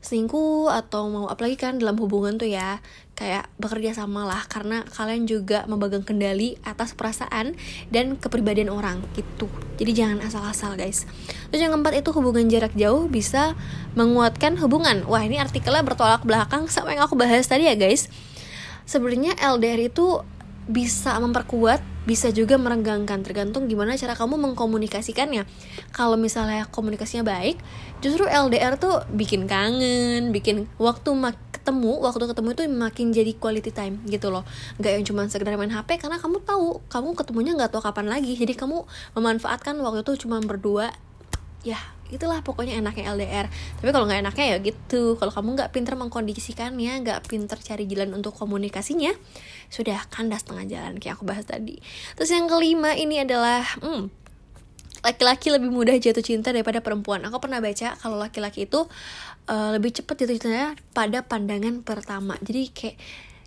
selingkuh 0.07 0.71
atau 0.71 1.11
mau 1.11 1.27
apalagi 1.27 1.59
kan 1.59 1.75
dalam 1.83 1.99
hubungan 1.99 2.39
tuh 2.39 2.47
ya 2.47 2.79
kayak 3.19 3.51
bekerja 3.59 3.91
sama 3.91 4.23
lah 4.23 4.47
karena 4.47 4.87
kalian 4.87 5.27
juga 5.27 5.67
memegang 5.67 6.07
kendali 6.07 6.55
atas 6.63 6.95
perasaan 6.95 7.59
dan 7.91 8.15
kepribadian 8.15 8.71
orang 8.71 9.03
gitu. 9.19 9.51
Jadi 9.75 9.91
jangan 9.91 10.23
asal-asal 10.23 10.79
guys. 10.79 11.03
Terus 11.51 11.59
yang 11.59 11.75
keempat 11.75 11.99
itu 11.99 12.15
hubungan 12.15 12.47
jarak 12.47 12.71
jauh 12.79 13.11
bisa 13.11 13.59
menguatkan 13.99 14.55
hubungan. 14.63 15.03
Wah 15.03 15.27
ini 15.27 15.43
artikelnya 15.43 15.83
bertolak 15.83 16.23
belakang 16.23 16.71
sama 16.71 16.95
yang 16.95 17.03
aku 17.03 17.19
bahas 17.19 17.43
tadi 17.43 17.67
ya 17.67 17.75
guys. 17.75 18.07
Sebenarnya 18.87 19.35
LDR 19.35 19.91
itu 19.91 20.23
bisa 20.67 21.15
memperkuat 21.17 21.79
bisa 22.07 22.31
juga 22.31 22.55
merenggangkan. 22.55 23.19
Tergantung 23.19 23.67
gimana 23.67 23.99
cara 23.99 24.15
kamu 24.15 24.39
mengkomunikasikannya. 24.39 25.43
Kalau 25.91 26.15
misalnya 26.15 26.63
komunikasinya 26.71 27.27
baik 27.27 27.59
justru 27.99 28.23
LDR 28.23 28.79
tuh 28.79 29.03
bikin 29.11 29.49
kangen 29.49 30.31
bikin 30.31 30.71
waktu 30.79 31.11
ketemu 31.51 31.99
waktu 31.99 32.31
ketemu 32.31 32.47
itu 32.55 32.63
makin 32.71 33.07
jadi 33.11 33.31
quality 33.35 33.71
time 33.75 33.99
gitu 34.07 34.31
loh. 34.31 34.47
Nggak 34.79 34.91
yang 34.95 35.03
cuma 35.03 35.27
sekedar 35.27 35.59
main 35.59 35.71
HP 35.71 35.99
karena 35.99 36.15
kamu 36.15 36.39
tahu 36.47 36.79
kamu 36.87 37.09
ketemunya 37.19 37.51
nggak 37.59 37.75
tahu 37.75 37.83
kapan 37.83 38.07
lagi. 38.07 38.39
Jadi 38.39 38.55
kamu 38.55 38.87
memanfaatkan 39.19 39.75
waktu 39.83 40.07
itu 40.07 40.27
cuma 40.27 40.39
berdua 40.39 40.95
ya 41.67 41.79
itulah 42.07 42.39
pokoknya 42.39 42.79
enaknya 42.79 43.11
LDR 43.11 43.51
tapi 43.83 43.91
kalau 43.91 44.07
nggak 44.07 44.23
enaknya 44.23 44.45
ya 44.55 44.57
gitu. 44.63 45.19
Kalau 45.19 45.27
kamu 45.27 45.59
nggak 45.59 45.71
pinter 45.75 45.99
mengkondisikannya 45.99 47.03
nggak 47.03 47.27
pinter 47.27 47.59
cari 47.59 47.83
jalan 47.83 48.15
untuk 48.15 48.31
komunikasinya 48.31 49.11
sudah 49.67 49.99
kandas 50.07 50.47
tengah 50.47 50.63
jalan 50.65 50.95
kayak 50.97 51.19
aku 51.19 51.27
bahas 51.27 51.43
tadi 51.43 51.79
terus 52.15 52.31
yang 52.31 52.47
kelima 52.47 52.95
ini 52.95 53.21
adalah 53.23 53.63
hmm, 53.83 54.07
laki-laki 55.05 55.53
lebih 55.53 55.69
mudah 55.69 55.95
jatuh 55.95 56.25
cinta 56.25 56.49
daripada 56.51 56.81
perempuan. 56.81 57.21
Aku 57.27 57.37
pernah 57.39 57.61
baca 57.61 57.95
kalau 57.95 58.17
laki-laki 58.17 58.65
itu 58.65 58.85
uh, 59.47 59.69
lebih 59.75 59.93
cepat 59.93 60.25
jatuh 60.25 60.35
cintanya 60.35 60.73
pada 60.91 61.23
pandangan 61.23 61.79
pertama. 61.85 62.35
Jadi 62.41 62.73
kayak 62.73 62.97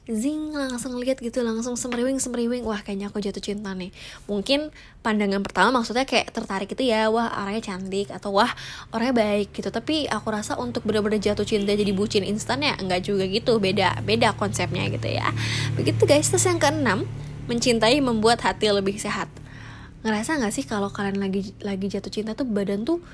zing 0.08 0.56
langsung 0.56 0.96
lihat 0.96 1.20
gitu 1.20 1.44
langsung 1.44 1.76
semeriwing 1.76 2.16
semeriwing. 2.16 2.64
Wah 2.64 2.80
kayaknya 2.80 3.12
aku 3.12 3.20
jatuh 3.20 3.42
cinta 3.42 3.76
nih. 3.76 3.92
Mungkin 4.24 4.72
pandangan 5.04 5.44
pertama 5.44 5.80
maksudnya 5.80 6.08
kayak 6.08 6.32
tertarik 6.32 6.72
itu 6.72 6.88
ya 6.88 7.12
wah 7.12 7.28
orangnya 7.30 7.74
cantik 7.74 8.08
atau 8.08 8.32
wah 8.32 8.50
orangnya 8.90 9.14
baik 9.14 9.52
gitu. 9.52 9.68
Tapi 9.68 10.08
aku 10.08 10.28
rasa 10.32 10.56
untuk 10.56 10.82
benar-benar 10.88 11.20
jatuh 11.20 11.44
cinta 11.44 11.76
jadi 11.76 11.92
bucin 11.92 12.24
instan 12.24 12.64
ya 12.64 12.74
enggak 12.80 13.04
juga 13.06 13.28
gitu. 13.28 13.60
Beda 13.60 14.00
beda 14.00 14.32
konsepnya 14.34 14.88
gitu 14.88 15.06
ya. 15.06 15.30
Begitu 15.76 16.02
guys 16.08 16.32
terus 16.32 16.48
yang 16.48 16.58
keenam 16.58 17.04
mencintai 17.46 18.00
membuat 18.00 18.42
hati 18.42 18.72
lebih 18.72 18.98
sehat. 18.98 19.28
Ngerasa 20.00 20.40
nggak 20.40 20.52
sih 20.54 20.64
kalau 20.64 20.88
kalian 20.88 21.20
lagi 21.20 21.52
lagi 21.60 21.86
jatuh 21.92 22.08
cinta 22.08 22.32
tuh 22.32 22.48
badan 22.48 22.88
tuh 22.88 23.04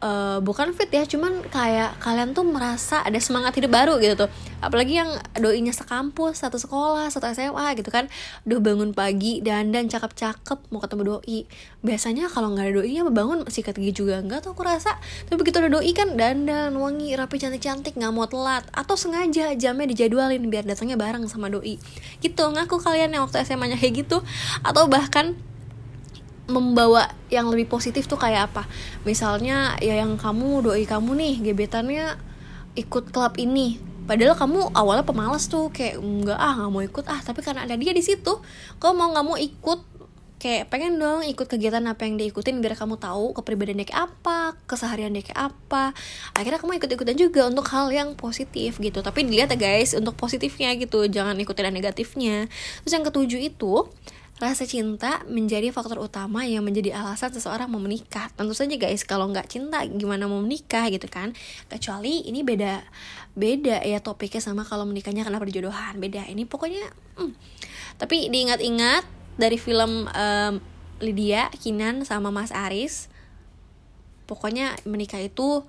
uh, 0.00 0.38
bukan 0.42 0.72
fit 0.72 0.88
ya 0.90 1.04
cuman 1.04 1.44
kayak 1.48 2.00
kalian 2.00 2.32
tuh 2.32 2.44
merasa 2.44 3.04
ada 3.04 3.16
semangat 3.20 3.56
hidup 3.56 3.72
baru 3.72 4.00
gitu 4.00 4.26
tuh. 4.26 4.30
Apalagi 4.60 5.00
yang 5.00 5.08
doinya 5.40 5.72
sekampus 5.72 6.44
satu 6.44 6.60
sekolah 6.60 7.08
satu 7.08 7.28
SMA 7.32 7.76
gitu 7.78 7.88
kan. 7.92 8.08
Udah 8.44 8.58
bangun 8.60 8.90
pagi 8.96 9.40
dan 9.40 9.72
dan 9.72 9.88
cakep-cakep 9.88 10.58
mau 10.72 10.80
ketemu 10.80 11.02
doi. 11.16 11.38
Biasanya 11.84 12.28
kalau 12.28 12.52
nggak 12.52 12.64
ada 12.68 12.74
doi 12.82 12.90
ya 12.92 13.02
bangun 13.06 13.44
sikat 13.48 13.76
gigi 13.76 14.04
juga 14.04 14.20
enggak 14.20 14.44
tuh 14.44 14.52
aku 14.56 14.64
rasa. 14.64 14.96
Tapi 15.28 15.36
begitu 15.36 15.60
ada 15.60 15.70
doi 15.70 15.92
kan 15.92 16.16
dandan 16.16 16.76
wangi 16.76 17.14
rapi 17.14 17.36
cantik-cantik 17.36 17.96
nggak 17.96 18.12
mau 18.12 18.26
telat. 18.26 18.64
Atau 18.72 18.96
sengaja 18.96 19.52
jamnya 19.56 19.86
dijadwalin 19.88 20.42
biar 20.48 20.64
datangnya 20.64 20.96
bareng 20.96 21.24
sama 21.28 21.52
doi. 21.52 21.76
Gitu 22.20 22.42
ngaku 22.42 22.80
kalian 22.80 23.12
yang 23.12 23.28
waktu 23.28 23.44
SMA 23.44 23.72
nya 23.72 23.76
kayak 23.76 24.04
gitu. 24.04 24.24
Atau 24.64 24.88
bahkan 24.88 25.36
membawa 26.50 27.08
yang 27.30 27.48
lebih 27.48 27.70
positif 27.70 28.10
tuh 28.10 28.18
kayak 28.18 28.50
apa? 28.52 28.66
Misalnya 29.06 29.78
ya 29.78 29.96
yang 29.96 30.18
kamu 30.18 30.66
doi 30.66 30.84
kamu 30.84 31.14
nih 31.16 31.34
gebetannya 31.50 32.18
ikut 32.74 33.14
klub 33.14 33.38
ini. 33.38 33.78
Padahal 34.10 34.34
kamu 34.34 34.74
awalnya 34.74 35.06
pemalas 35.06 35.46
tuh 35.46 35.70
kayak 35.70 36.02
enggak 36.02 36.34
ah 36.34 36.58
nggak 36.58 36.70
mau 36.70 36.82
ikut 36.82 37.06
ah. 37.06 37.20
Tapi 37.22 37.40
karena 37.46 37.62
ada 37.62 37.78
dia 37.78 37.94
di 37.94 38.02
situ 38.02 38.42
kamu 38.82 38.92
mau 38.98 39.08
nggak 39.14 39.26
mau 39.26 39.38
ikut? 39.38 39.80
Kayak 40.40 40.72
pengen 40.72 40.96
dong 40.96 41.20
ikut 41.20 41.44
kegiatan 41.52 41.84
apa 41.84 42.08
yang 42.08 42.16
diikutin 42.16 42.64
biar 42.64 42.72
kamu 42.72 42.96
tahu 42.96 43.36
kepribadian 43.36 43.76
dia 43.84 43.92
kayak 43.92 44.08
apa 44.08 44.56
keseharian 44.64 45.12
dia 45.12 45.20
kayak 45.20 45.52
apa. 45.52 45.92
Akhirnya 46.32 46.56
kamu 46.56 46.80
ikut-ikutan 46.80 47.12
juga 47.12 47.44
untuk 47.44 47.68
hal 47.68 47.92
yang 47.92 48.16
positif 48.16 48.80
gitu. 48.80 49.04
Tapi 49.04 49.28
dilihat 49.28 49.52
ya 49.52 49.60
guys 49.60 49.92
untuk 49.92 50.16
positifnya 50.16 50.72
gitu 50.80 51.04
jangan 51.12 51.36
ikutin 51.36 51.68
yang 51.68 51.76
negatifnya. 51.76 52.36
Terus 52.82 52.92
yang 52.96 53.04
ketujuh 53.04 53.40
itu 53.52 53.84
Rasa 54.40 54.64
cinta 54.64 55.20
menjadi 55.28 55.68
faktor 55.68 56.00
utama 56.00 56.48
yang 56.48 56.64
menjadi 56.64 56.96
alasan 56.96 57.28
seseorang 57.28 57.68
mau 57.68 57.76
menikah. 57.76 58.32
Tentu 58.32 58.56
saja 58.56 58.72
guys, 58.80 59.04
kalau 59.04 59.28
nggak 59.28 59.52
cinta 59.52 59.84
gimana 59.84 60.24
mau 60.24 60.40
menikah 60.40 60.88
gitu 60.88 61.12
kan? 61.12 61.36
Kecuali 61.68 62.24
ini 62.24 62.40
beda 62.40 62.80
beda 63.36 63.84
ya 63.84 64.00
topiknya 64.00 64.40
sama 64.40 64.64
kalau 64.64 64.88
menikahnya 64.88 65.28
karena 65.28 65.36
perjodohan. 65.36 66.00
Beda. 66.00 66.24
Ini 66.24 66.48
pokoknya 66.48 66.88
hmm. 67.20 67.32
Tapi 68.00 68.32
diingat-ingat 68.32 69.04
dari 69.36 69.60
film 69.60 70.08
um, 70.08 70.54
Lydia, 71.04 71.52
Kinan 71.60 72.08
sama 72.08 72.32
Mas 72.32 72.48
Aris. 72.48 73.12
Pokoknya 74.24 74.72
menikah 74.88 75.20
itu 75.20 75.68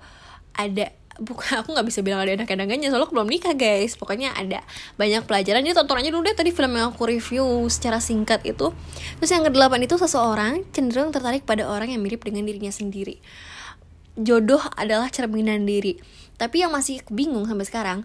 ada 0.56 0.96
bukan 1.20 1.60
aku 1.60 1.76
nggak 1.76 1.86
bisa 1.88 2.00
bilang 2.00 2.24
ada 2.24 2.32
enak-enaknya 2.32 2.88
soalnya 2.88 3.04
aku 3.04 3.14
belum 3.16 3.28
nikah 3.28 3.52
guys. 3.52 3.98
Pokoknya 4.00 4.32
ada 4.32 4.64
banyak 4.96 5.26
pelajaran. 5.28 5.60
Jadi 5.60 5.74
tonton 5.76 6.00
aja 6.00 6.08
dulu 6.08 6.22
deh 6.24 6.36
tadi 6.36 6.50
film 6.54 6.72
yang 6.78 6.94
aku 6.94 7.04
review 7.04 7.44
secara 7.68 8.00
singkat 8.00 8.40
itu. 8.48 8.72
Terus 9.20 9.30
yang 9.32 9.44
kedelapan 9.44 9.84
itu 9.84 10.00
seseorang 10.00 10.64
cenderung 10.72 11.12
tertarik 11.12 11.44
pada 11.44 11.68
orang 11.68 11.92
yang 11.92 12.00
mirip 12.00 12.24
dengan 12.24 12.48
dirinya 12.48 12.72
sendiri. 12.72 13.20
Jodoh 14.16 14.60
adalah 14.76 15.12
cerminan 15.12 15.68
diri. 15.68 16.00
Tapi 16.40 16.64
yang 16.64 16.72
masih 16.72 17.04
bingung 17.12 17.44
sampai 17.44 17.68
sekarang 17.68 17.98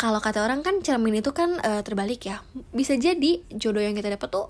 kalau 0.00 0.16
kata 0.16 0.40
orang 0.40 0.64
kan 0.64 0.80
cermin 0.80 1.20
itu 1.20 1.36
kan 1.36 1.60
uh, 1.60 1.84
terbalik 1.84 2.24
ya. 2.24 2.40
Bisa 2.72 2.96
jadi 2.96 3.44
jodoh 3.52 3.84
yang 3.84 3.92
kita 3.92 4.08
dapat 4.16 4.32
tuh 4.32 4.48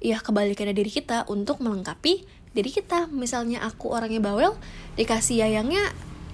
ya 0.00 0.20
kebalikannya 0.20 0.76
diri 0.76 0.88
kita 0.88 1.28
untuk 1.28 1.60
melengkapi 1.60 2.24
diri 2.56 2.70
kita. 2.72 3.04
Misalnya 3.12 3.60
aku 3.68 3.92
orangnya 3.92 4.24
bawel 4.24 4.56
dikasih 4.96 5.44
yayangnya 5.44 5.84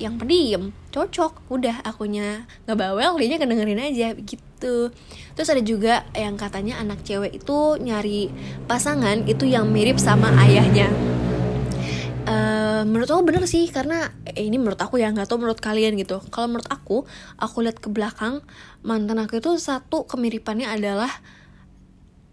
yang 0.01 0.17
pendiam 0.17 0.73
cocok 0.93 1.49
udah 1.49 1.85
akunya 1.85 2.45
nggak 2.69 2.79
bawel 2.79 3.17
dia 3.19 3.41
kedengerin 3.41 3.81
aja 3.81 4.13
gitu. 4.17 4.93
Terus 5.35 5.49
ada 5.49 5.63
juga 5.65 6.07
yang 6.15 6.37
katanya 6.37 6.79
anak 6.79 7.03
cewek 7.03 7.43
itu 7.43 7.59
nyari 7.81 8.31
pasangan 8.69 9.25
itu 9.25 9.49
yang 9.49 9.69
mirip 9.73 9.99
sama 9.99 10.31
ayahnya. 10.45 10.93
Uh, 12.23 12.87
menurut 12.87 13.11
aku 13.11 13.27
bener 13.27 13.45
sih 13.51 13.67
karena 13.67 14.15
eh, 14.23 14.47
ini 14.47 14.55
menurut 14.55 14.79
aku 14.79 15.03
ya 15.03 15.11
nggak 15.11 15.27
tau 15.27 15.43
menurut 15.43 15.59
kalian 15.59 15.99
gitu. 15.99 16.23
Kalau 16.31 16.47
menurut 16.47 16.71
aku 16.71 17.03
aku 17.35 17.57
lihat 17.67 17.83
ke 17.83 17.91
belakang 17.91 18.45
mantan 18.87 19.19
aku 19.19 19.43
itu 19.43 19.59
satu 19.59 20.07
kemiripannya 20.07 20.71
adalah 20.71 21.11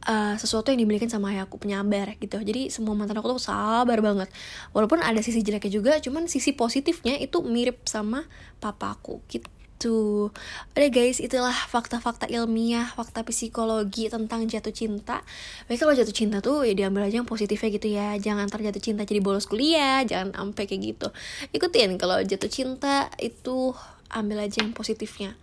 uh, 0.08 0.36
sesuatu 0.40 0.72
yang 0.72 0.86
dimiliki 0.86 1.10
sama 1.10 1.34
ayahku 1.36 1.60
penyabar 1.60 2.16
gitu 2.22 2.40
jadi 2.40 2.72
semua 2.72 2.96
mantan 2.96 3.20
aku 3.20 3.36
tuh 3.36 3.42
sabar 3.42 4.00
banget 4.00 4.30
walaupun 4.72 5.04
ada 5.04 5.20
sisi 5.20 5.44
jeleknya 5.44 5.72
juga 5.74 5.94
cuman 6.00 6.30
sisi 6.32 6.56
positifnya 6.56 7.18
itu 7.20 7.42
mirip 7.44 7.84
sama 7.90 8.24
papaku 8.64 9.20
gitu 9.28 9.50
Oke 9.80 10.92
guys, 10.92 11.24
itulah 11.24 11.56
fakta-fakta 11.56 12.28
ilmiah, 12.28 12.84
fakta 12.92 13.24
psikologi 13.24 14.12
tentang 14.12 14.44
jatuh 14.44 14.76
cinta. 14.76 15.24
Baik 15.72 15.80
kalau 15.80 15.96
jatuh 15.96 16.12
cinta 16.12 16.44
tuh 16.44 16.68
ya 16.68 16.76
diambil 16.76 17.08
aja 17.08 17.24
yang 17.24 17.30
positifnya 17.30 17.70
gitu 17.72 17.88
ya. 17.88 18.20
Jangan 18.20 18.52
terjatuh 18.52 18.84
cinta 18.84 19.08
jadi 19.08 19.24
bolos 19.24 19.48
kuliah, 19.48 20.04
jangan 20.04 20.36
sampai 20.36 20.68
kayak 20.68 20.82
gitu. 20.84 21.08
Ikutin 21.56 21.96
kalau 21.96 22.20
jatuh 22.20 22.52
cinta 22.52 23.08
itu 23.24 23.72
ambil 24.12 24.44
aja 24.44 24.68
yang 24.68 24.76
positifnya 24.76 25.40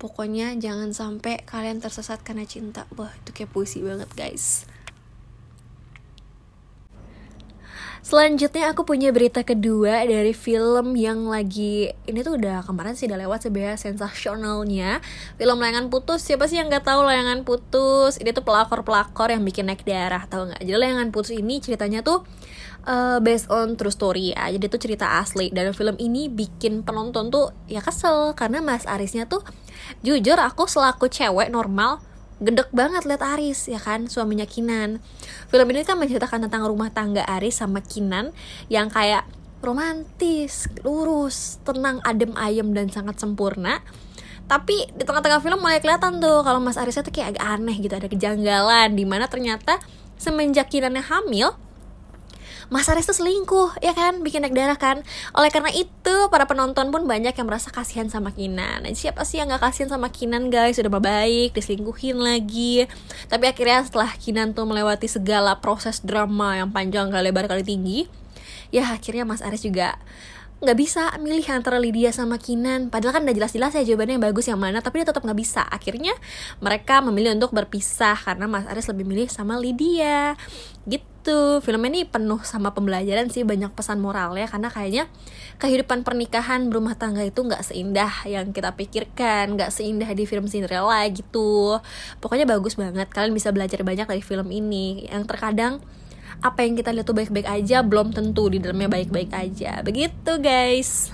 pokoknya 0.00 0.56
jangan 0.56 0.96
sampai 0.96 1.44
kalian 1.44 1.84
tersesat 1.84 2.24
karena 2.24 2.48
cinta. 2.48 2.88
Wah 2.96 3.12
itu 3.12 3.36
kayak 3.36 3.52
puisi 3.52 3.84
banget 3.84 4.08
guys. 4.16 4.64
Selanjutnya 8.00 8.72
aku 8.72 8.88
punya 8.88 9.12
berita 9.12 9.44
kedua 9.44 10.08
dari 10.08 10.32
film 10.32 10.96
yang 10.96 11.28
lagi 11.28 11.92
ini 12.08 12.24
tuh 12.24 12.40
udah 12.40 12.64
kemarin 12.64 12.96
sih 12.96 13.04
udah 13.04 13.20
lewat 13.20 13.44
sebenarnya 13.44 13.76
sensasionalnya. 13.76 15.04
Film 15.36 15.60
layangan 15.60 15.92
putus. 15.92 16.24
Siapa 16.24 16.48
sih 16.48 16.56
yang 16.56 16.72
nggak 16.72 16.88
tahu 16.88 17.04
layangan 17.04 17.44
putus? 17.44 18.16
Ini 18.16 18.32
tuh 18.32 18.40
pelakor 18.40 18.88
pelakor 18.88 19.28
yang 19.28 19.44
bikin 19.44 19.68
naik 19.68 19.84
darah 19.84 20.24
tahu 20.24 20.48
nggak? 20.48 20.64
Jadi 20.64 20.78
layangan 20.80 21.12
putus 21.12 21.36
ini 21.36 21.60
ceritanya 21.60 22.00
tuh 22.00 22.24
uh, 22.86 23.18
based 23.20 23.50
on 23.52 23.74
true 23.76 23.92
story 23.92 24.32
ya. 24.32 24.48
Jadi 24.52 24.64
tuh 24.70 24.80
cerita 24.80 25.20
asli. 25.20 25.52
Dan 25.52 25.72
film 25.76 25.96
ini 26.00 26.30
bikin 26.30 26.84
penonton 26.86 27.28
tuh 27.28 27.52
ya 27.66 27.84
kesel. 27.84 28.32
Karena 28.38 28.62
Mas 28.64 28.84
Arisnya 28.88 29.26
tuh 29.26 29.44
jujur 30.04 30.38
aku 30.38 30.68
selaku 30.68 31.10
cewek 31.10 31.50
normal 31.50 32.00
gedek 32.40 32.72
banget 32.72 33.04
liat 33.04 33.20
Aris 33.20 33.68
ya 33.68 33.76
kan? 33.76 34.08
Suaminya 34.08 34.48
Kinan. 34.48 34.98
Film 35.52 35.66
ini 35.70 35.84
kan 35.84 36.00
menceritakan 36.00 36.48
tentang 36.48 36.64
rumah 36.64 36.88
tangga 36.88 37.20
Aris 37.28 37.60
sama 37.60 37.84
Kinan 37.84 38.32
yang 38.72 38.88
kayak 38.88 39.28
romantis 39.60 40.72
lurus 40.80 41.60
tenang 41.68 42.00
adem 42.00 42.32
ayem 42.40 42.72
dan 42.72 42.88
sangat 42.88 43.20
sempurna. 43.20 43.84
Tapi 44.48 44.88
di 44.96 45.04
tengah-tengah 45.06 45.38
film 45.44 45.62
mulai 45.62 45.78
kelihatan 45.78 46.18
tuh 46.18 46.42
kalau 46.42 46.58
Mas 46.58 46.80
Arisnya 46.80 47.06
tuh 47.06 47.14
kayak 47.14 47.36
agak 47.36 47.44
aneh 47.44 47.76
gitu 47.76 47.94
ada 47.94 48.08
kejanggalan. 48.08 48.96
Di 48.96 49.04
mana 49.04 49.28
ternyata 49.28 49.78
semenjak 50.16 50.72
Kinannya 50.72 51.04
hamil 51.04 51.54
Mas 52.70 52.86
Aris 52.86 53.04
tuh 53.10 53.18
selingkuh 53.18 53.82
ya 53.82 53.92
kan? 53.92 54.22
Bikin 54.22 54.46
naik 54.46 54.54
darah 54.54 54.78
kan? 54.78 55.02
Oleh 55.34 55.50
karena 55.50 55.74
itu 55.74 56.14
para 56.30 56.46
penonton 56.46 56.94
pun 56.94 57.04
banyak 57.04 57.34
yang 57.34 57.46
merasa 57.50 57.68
kasihan 57.74 58.06
sama 58.06 58.30
Kinan 58.30 58.86
nah, 58.86 58.94
siapa 58.94 59.26
sih 59.26 59.42
yang 59.42 59.50
gak 59.50 59.66
kasihan 59.68 59.90
sama 59.90 60.08
Kinan 60.14 60.48
guys? 60.48 60.78
Sudah 60.78 60.88
baik 60.88 61.58
diselingkuhin 61.58 62.16
lagi. 62.16 62.86
Tapi 63.26 63.44
akhirnya 63.50 63.82
setelah 63.82 64.14
Kinan 64.16 64.54
tuh 64.54 64.64
melewati 64.64 65.10
segala 65.10 65.58
proses 65.58 66.00
drama 66.00 66.56
yang 66.56 66.70
panjang 66.70 67.10
kali 67.10 67.28
lebar 67.28 67.50
kali 67.50 67.66
tinggi 67.66 68.20
ya 68.70 68.94
akhirnya 68.94 69.26
Mas 69.26 69.42
Aris 69.42 69.66
juga 69.66 69.98
nggak 70.60 70.76
bisa 70.76 71.08
milih 71.16 71.48
antara 71.56 71.80
Lydia 71.80 72.12
sama 72.12 72.36
Kinan 72.36 72.92
padahal 72.92 73.16
kan 73.16 73.22
udah 73.24 73.32
jelas-jelas 73.32 73.72
ya 73.72 73.82
jawabannya 73.82 74.20
yang 74.20 74.24
bagus 74.28 74.44
yang 74.44 74.60
mana 74.60 74.84
tapi 74.84 75.00
dia 75.00 75.08
tetap 75.08 75.24
nggak 75.24 75.40
bisa. 75.40 75.64
Akhirnya 75.64 76.12
mereka 76.60 77.00
memilih 77.00 77.32
untuk 77.32 77.56
berpisah 77.56 78.12
karena 78.12 78.44
Mas 78.44 78.68
Aris 78.68 78.84
lebih 78.92 79.08
milih 79.08 79.32
sama 79.32 79.56
Lydia. 79.56 80.36
Gitu 80.84 81.09
film 81.60 81.82
ini 81.90 82.08
penuh 82.08 82.40
sama 82.46 82.72
pembelajaran 82.72 83.28
sih 83.28 83.44
banyak 83.44 83.74
pesan 83.76 84.00
moralnya 84.00 84.48
karena 84.48 84.72
kayaknya 84.72 85.04
kehidupan 85.60 86.00
pernikahan 86.06 86.72
berumah 86.72 86.96
tangga 86.96 87.20
itu 87.20 87.44
nggak 87.44 87.60
seindah 87.60 88.24
yang 88.24 88.54
kita 88.56 88.72
pikirkan 88.72 89.60
nggak 89.60 89.68
seindah 89.68 90.08
di 90.16 90.24
film 90.24 90.48
Cinderella 90.48 91.04
gitu 91.12 91.76
pokoknya 92.24 92.48
bagus 92.48 92.80
banget 92.80 93.12
kalian 93.12 93.36
bisa 93.36 93.52
belajar 93.52 93.84
banyak 93.84 94.08
dari 94.08 94.24
film 94.24 94.48
ini 94.48 95.10
yang 95.12 95.28
terkadang 95.28 95.84
apa 96.40 96.64
yang 96.64 96.72
kita 96.72 96.96
lihat 96.96 97.04
tuh 97.04 97.12
baik-baik 97.12 97.44
aja 97.44 97.84
belum 97.84 98.16
tentu 98.16 98.48
di 98.48 98.56
dalamnya 98.56 98.88
baik-baik 98.88 99.30
aja 99.36 99.84
begitu 99.84 100.40
guys 100.40 101.12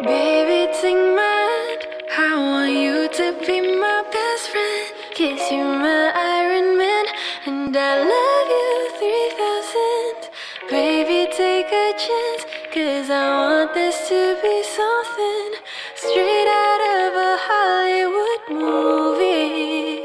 Baby, 0.00 0.64
my 0.72 1.20
hand. 1.20 1.82
I 2.16 2.32
want 2.32 2.72
you 2.72 3.04
to 3.20 3.26
be 3.46 3.60
my 3.60 4.02
best 4.08 4.48
friend. 4.48 4.88
Kiss 5.12 5.52
you, 5.52 5.60
my 5.60 6.10
Iron 6.16 6.78
Man. 6.78 6.99
And 7.46 7.74
I 7.74 7.96
love 7.96 8.48
you 8.50 8.90
3000. 8.98 10.28
Baby, 10.68 11.32
take 11.32 11.72
a 11.72 11.92
chance. 11.96 12.44
Cause 12.74 13.08
I 13.08 13.30
want 13.30 13.72
this 13.72 13.96
to 14.10 14.36
be 14.42 14.62
something 14.62 15.54
straight 15.96 16.48
out 16.64 16.82
of 16.98 17.14
a 17.16 17.32
Hollywood 17.48 18.42
movie. 18.60 20.04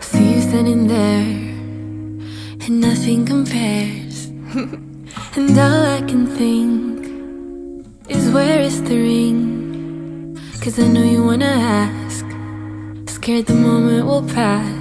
See 0.00 0.34
you 0.34 0.40
standing 0.40 0.88
there, 0.88 1.22
and 2.66 2.80
nothing 2.80 3.24
compares. 3.24 4.26
and 5.36 5.56
all 5.56 5.82
I 5.86 6.00
can 6.00 6.26
think 6.26 7.06
is 8.08 8.28
where 8.32 8.60
is 8.60 8.82
the 8.82 8.96
ring? 8.96 10.36
Cause 10.60 10.80
I 10.80 10.88
know 10.88 11.04
you 11.04 11.22
wanna 11.22 11.44
ask. 11.46 12.26
Scared 13.06 13.46
the 13.46 13.54
moment 13.54 14.04
will 14.04 14.26
pass. 14.26 14.77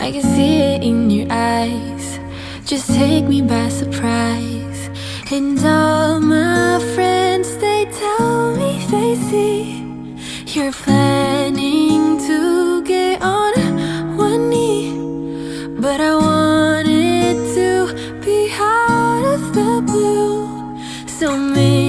I 0.00 0.12
can 0.12 0.22
see 0.22 0.58
it 0.58 0.82
in 0.82 1.10
your 1.10 1.26
eyes. 1.30 2.18
Just 2.64 2.86
take 2.88 3.24
me 3.24 3.42
by 3.42 3.68
surprise. 3.68 4.90
And 5.30 5.58
all 5.64 6.20
my 6.20 6.78
friends, 6.94 7.56
they 7.58 7.84
tell 7.86 8.56
me 8.56 8.84
they 8.90 9.16
see 9.28 9.78
you're 10.54 10.72
planning 10.72 12.18
to 12.26 12.82
get 12.82 13.20
on 13.22 13.52
one 14.16 14.48
knee. 14.48 14.94
But 15.80 16.00
I 16.00 16.14
want 16.14 16.88
it 16.88 17.36
to 17.56 17.70
be 18.24 18.50
out 18.52 19.24
of 19.34 19.54
the 19.54 19.82
blue. 19.86 20.78
So 21.06 21.36
make 21.36 21.87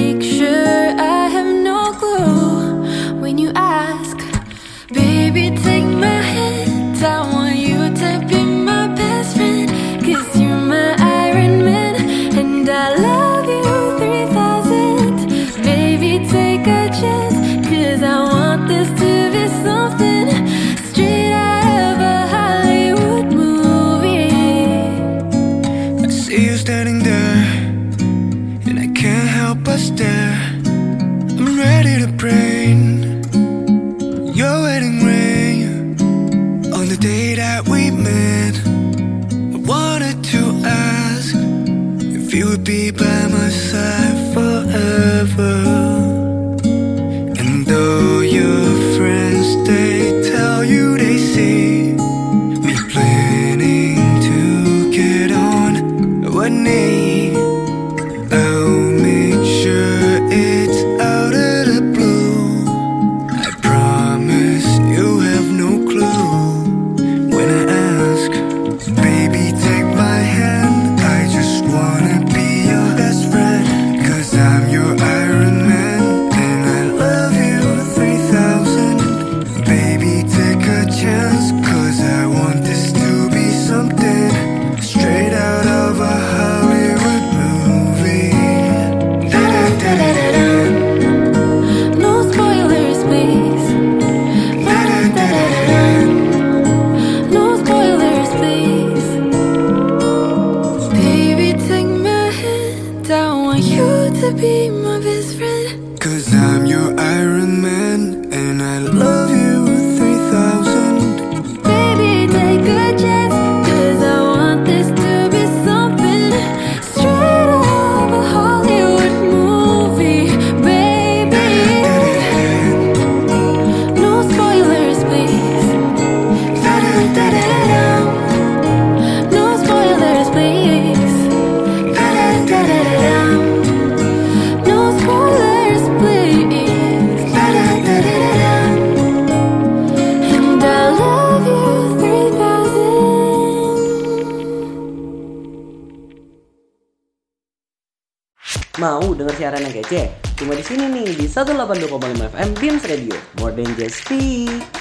Mau 148.79 149.11
denger 149.11 149.35
siaran 149.35 149.59
yang 149.67 149.75
kece? 149.75 150.07
Cuma 150.39 150.55
di 150.55 150.63
sini 150.63 150.87
nih 150.87 151.11
di 151.11 151.27
182,5 151.27 152.31
FM 152.31 152.49
Beams 152.63 152.83
Radio. 152.87 153.17
More 153.43 153.51
than 153.51 153.67
just 153.75 154.07
speak. 154.07 154.78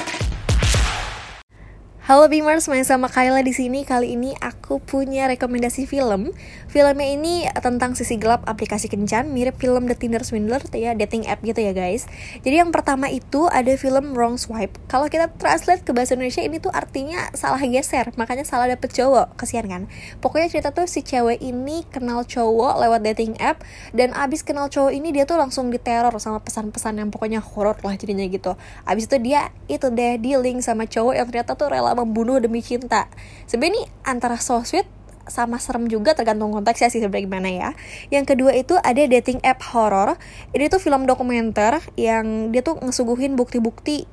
Halo 2.09 2.25
Beamers, 2.25 2.65
main 2.73 2.89
sama 2.89 3.13
Kayla 3.13 3.45
di 3.45 3.53
sini. 3.53 3.85
Kali 3.85 4.17
ini 4.17 4.33
aku 4.41 4.81
punya 4.81 5.29
rekomendasi 5.29 5.85
film. 5.85 6.33
Filmnya 6.73 7.05
ini 7.05 7.45
tentang 7.61 7.93
sisi 7.93 8.17
gelap 8.17 8.49
aplikasi 8.49 8.89
kencan, 8.89 9.29
mirip 9.29 9.61
film 9.61 9.85
The 9.85 9.93
Tinder 9.93 10.25
Swindler 10.25 10.65
ya, 10.73 10.97
dating 10.97 11.29
app 11.29 11.45
gitu 11.45 11.61
ya 11.61 11.77
guys. 11.77 12.09
Jadi 12.41 12.65
yang 12.65 12.73
pertama 12.73 13.13
itu 13.13 13.53
ada 13.53 13.69
film 13.77 14.17
Wrong 14.17 14.41
Swipe. 14.41 14.81
Kalau 14.89 15.13
kita 15.13 15.29
translate 15.37 15.85
ke 15.85 15.93
bahasa 15.93 16.17
Indonesia 16.17 16.41
ini 16.41 16.57
tuh 16.57 16.73
artinya 16.73 17.29
salah 17.37 17.61
geser, 17.61 18.09
makanya 18.17 18.49
salah 18.49 18.73
dapet 18.73 18.89
cowok. 18.89 19.37
Kasihan 19.37 19.69
kan? 19.69 19.83
Pokoknya 20.25 20.49
cerita 20.49 20.73
tuh 20.73 20.89
si 20.89 21.05
cewek 21.05 21.45
ini 21.45 21.85
kenal 21.93 22.25
cowok 22.25 22.89
lewat 22.89 23.05
dating 23.05 23.37
app 23.37 23.61
dan 23.93 24.17
abis 24.17 24.41
kenal 24.49 24.73
cowok 24.73 24.97
ini 24.97 25.13
dia 25.13 25.29
tuh 25.29 25.37
langsung 25.37 25.69
diteror 25.69 26.17
sama 26.17 26.41
pesan-pesan 26.41 27.05
yang 27.05 27.13
pokoknya 27.13 27.45
horor 27.45 27.77
lah 27.85 28.01
jadinya 28.01 28.25
gitu. 28.33 28.57
Abis 28.89 29.13
itu 29.13 29.21
dia 29.21 29.53
itu 29.69 29.93
deh 29.93 30.17
dealing 30.17 30.65
sama 30.65 30.89
cowok 30.89 31.13
yang 31.13 31.29
ternyata 31.29 31.53
tuh 31.53 31.69
rela 31.69 31.98
membunuh 31.99 32.39
demi 32.39 32.63
cinta. 32.63 33.11
Sebenarnya 33.51 33.91
antara 34.07 34.39
so 34.39 34.63
sweet 34.63 34.87
sama 35.29 35.61
serem 35.61 35.87
juga 35.87 36.17
tergantung 36.17 36.51
konteksnya 36.51 36.89
sih 36.89 37.05
sebenarnya 37.05 37.25
gimana 37.29 37.49
ya. 37.53 37.71
Yang 38.09 38.35
kedua 38.35 38.53
itu 38.57 38.75
ada 38.81 39.03
dating 39.05 39.45
app 39.45 39.61
horror. 39.71 40.17
Ini 40.57 40.73
tuh 40.73 40.81
film 40.81 41.05
dokumenter 41.05 41.79
yang 42.01 42.51
dia 42.51 42.65
tuh 42.65 42.81
ngesuguhin 42.81 43.37
bukti-bukti 43.37 44.09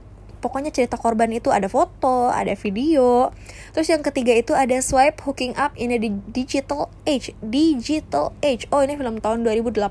pokoknya 0.45 0.69
cerita 0.69 1.01
korban 1.01 1.33
itu 1.33 1.49
ada 1.49 1.65
foto, 1.65 2.29
ada 2.29 2.53
video. 2.53 3.33
Terus 3.73 3.89
yang 3.89 4.05
ketiga 4.05 4.37
itu 4.37 4.53
ada 4.53 4.77
swipe 4.77 5.25
hooking 5.25 5.57
up 5.57 5.73
in 5.73 5.89
a 5.89 5.97
di- 5.97 6.21
digital 6.29 6.93
age. 7.09 7.33
Digital 7.41 8.29
age. 8.45 8.69
Oh, 8.69 8.85
ini 8.85 8.93
film 8.93 9.17
tahun 9.17 9.41
2018. 9.41 9.81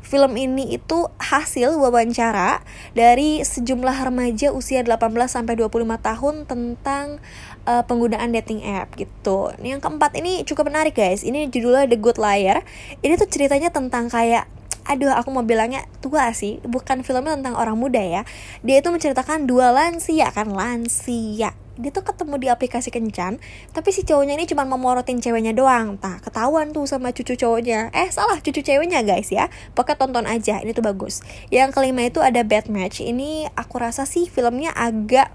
Film 0.00 0.32
ini 0.40 0.80
itu 0.80 1.12
hasil 1.20 1.76
wawancara 1.76 2.64
dari 2.96 3.44
sejumlah 3.44 4.08
remaja 4.08 4.48
usia 4.56 4.80
18 4.80 5.12
sampai 5.28 5.60
25 5.60 6.00
tahun 6.00 6.34
tentang 6.48 7.20
uh, 7.68 7.84
penggunaan 7.84 8.32
dating 8.32 8.64
app 8.64 8.96
gitu. 8.96 9.52
Yang 9.60 9.84
keempat 9.84 10.16
ini 10.16 10.48
cukup 10.48 10.72
menarik 10.72 10.96
guys. 10.96 11.20
Ini 11.20 11.52
judulnya 11.52 11.84
The 11.84 11.98
Good 12.00 12.16
Liar. 12.16 12.64
Ini 13.04 13.20
tuh 13.20 13.28
ceritanya 13.28 13.68
tentang 13.68 14.08
kayak 14.08 14.48
aduh 14.90 15.14
aku 15.14 15.30
mau 15.30 15.46
bilangnya 15.46 15.86
tua 16.02 16.34
sih 16.34 16.58
bukan 16.66 17.06
filmnya 17.06 17.38
tentang 17.38 17.54
orang 17.54 17.78
muda 17.78 18.02
ya. 18.02 18.26
Dia 18.66 18.82
itu 18.82 18.90
menceritakan 18.90 19.46
dua 19.46 19.70
lansia 19.70 20.34
kan? 20.34 20.50
Lansia. 20.50 21.54
Dia 21.80 21.90
tuh 21.94 22.04
ketemu 22.04 22.36
di 22.36 22.48
aplikasi 22.50 22.90
kencan 22.90 23.38
tapi 23.70 23.94
si 23.94 24.02
cowoknya 24.02 24.34
ini 24.34 24.50
cuma 24.50 24.66
memorotin 24.66 25.22
ceweknya 25.22 25.54
doang. 25.54 25.94
Tak 26.02 26.26
ketahuan 26.26 26.74
tuh 26.74 26.90
sama 26.90 27.14
cucu 27.14 27.38
cowoknya. 27.38 27.94
Eh 27.94 28.10
salah 28.10 28.42
cucu 28.42 28.66
ceweknya 28.66 29.06
guys 29.06 29.30
ya. 29.30 29.46
Pokoknya 29.78 29.96
tonton 30.02 30.26
aja 30.26 30.58
ini 30.58 30.74
tuh 30.74 30.82
bagus. 30.82 31.22
Yang 31.54 31.78
kelima 31.78 32.10
itu 32.10 32.18
ada 32.18 32.42
bad 32.42 32.66
match. 32.66 32.98
Ini 32.98 33.54
aku 33.54 33.78
rasa 33.78 34.02
sih 34.02 34.26
filmnya 34.26 34.74
agak 34.74 35.30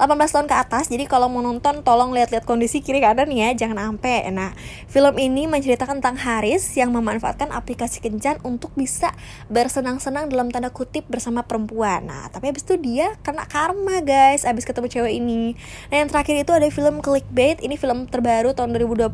18 0.00 0.34
tahun 0.34 0.46
ke 0.50 0.56
atas 0.58 0.90
jadi 0.90 1.04
kalau 1.06 1.30
mau 1.30 1.40
nonton 1.44 1.86
tolong 1.86 2.10
lihat-lihat 2.12 2.44
kondisi 2.44 2.82
kiri 2.82 2.98
kanan 2.98 3.30
ya 3.30 3.54
jangan 3.54 3.94
ampe 3.94 4.26
nah 4.34 4.52
film 4.90 5.16
ini 5.16 5.46
menceritakan 5.46 6.00
tentang 6.00 6.16
Haris 6.16 6.64
yang 6.78 6.96
memanfaatkan 6.96 7.52
aplikasi 7.52 8.00
kencan 8.00 8.40
untuk 8.40 8.72
bisa 8.72 9.12
bersenang-senang 9.52 10.32
dalam 10.32 10.48
tanda 10.48 10.72
kutip 10.72 11.04
bersama 11.08 11.44
perempuan. 11.44 12.08
Nah 12.08 12.32
tapi 12.32 12.48
abis 12.48 12.64
itu 12.64 12.80
dia 12.80 13.14
kena 13.20 13.44
karma 13.44 14.00
guys 14.00 14.48
abis 14.48 14.64
ketemu 14.64 14.88
cewek 14.88 15.12
ini. 15.20 15.54
Nah 15.92 16.00
yang 16.00 16.08
terakhir 16.08 16.40
itu 16.40 16.52
ada 16.56 16.68
film 16.72 17.04
Clickbait 17.04 17.60
ini 17.60 17.76
film 17.76 18.08
terbaru 18.08 18.56
tahun 18.56 18.72
2021 18.76 19.12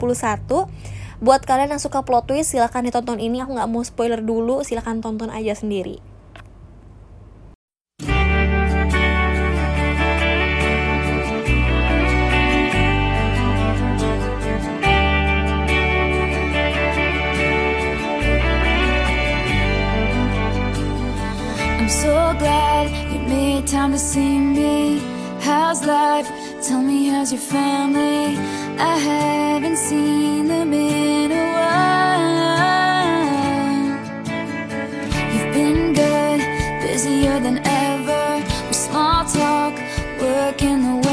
buat 1.17 1.41
kalian 1.43 1.75
yang 1.75 1.83
suka 1.83 2.05
plot 2.07 2.29
twist 2.29 2.55
silahkan 2.55 2.85
ditonton. 2.85 3.19
Ini 3.19 3.43
aku 3.43 3.57
nggak 3.57 3.71
mau 3.71 3.83
spoiler 3.83 4.23
dulu 4.23 4.63
silahkan 4.63 5.03
tonton 5.03 5.33
aja 5.33 5.57
sendiri 5.57 6.16
time 23.67 23.91
to 23.91 23.99
see 23.99 24.39
me. 24.39 25.01
How's 25.41 25.85
life? 25.85 26.31
Tell 26.63 26.81
me, 26.81 27.09
how's 27.09 27.33
your 27.33 27.41
family? 27.41 28.39
I 28.79 28.97
haven't 28.97 29.77
seen 29.77 30.47
them 30.47 30.73
in 30.73 31.33
a 31.33 31.53
while. 31.59 31.97
You've 35.33 35.53
been 35.53 35.93
good, 35.95 36.41
busier 36.81 37.41
than 37.41 37.59
ever. 37.67 38.45
With 38.69 38.77
small 38.77 39.25
talk, 39.25 39.75
work 40.21 40.63
and 40.63 40.85
the 40.85 41.06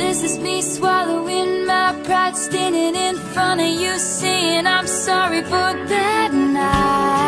This 0.00 0.22
is 0.22 0.38
me 0.38 0.62
swallowing 0.62 1.66
my 1.66 1.92
pride, 2.04 2.34
standing 2.34 2.96
in 2.96 3.16
front 3.16 3.60
of 3.60 3.66
you, 3.66 3.98
saying 3.98 4.66
I'm 4.66 4.86
sorry 4.86 5.42
for 5.42 5.72
that 5.92 6.32
night. 6.32 7.20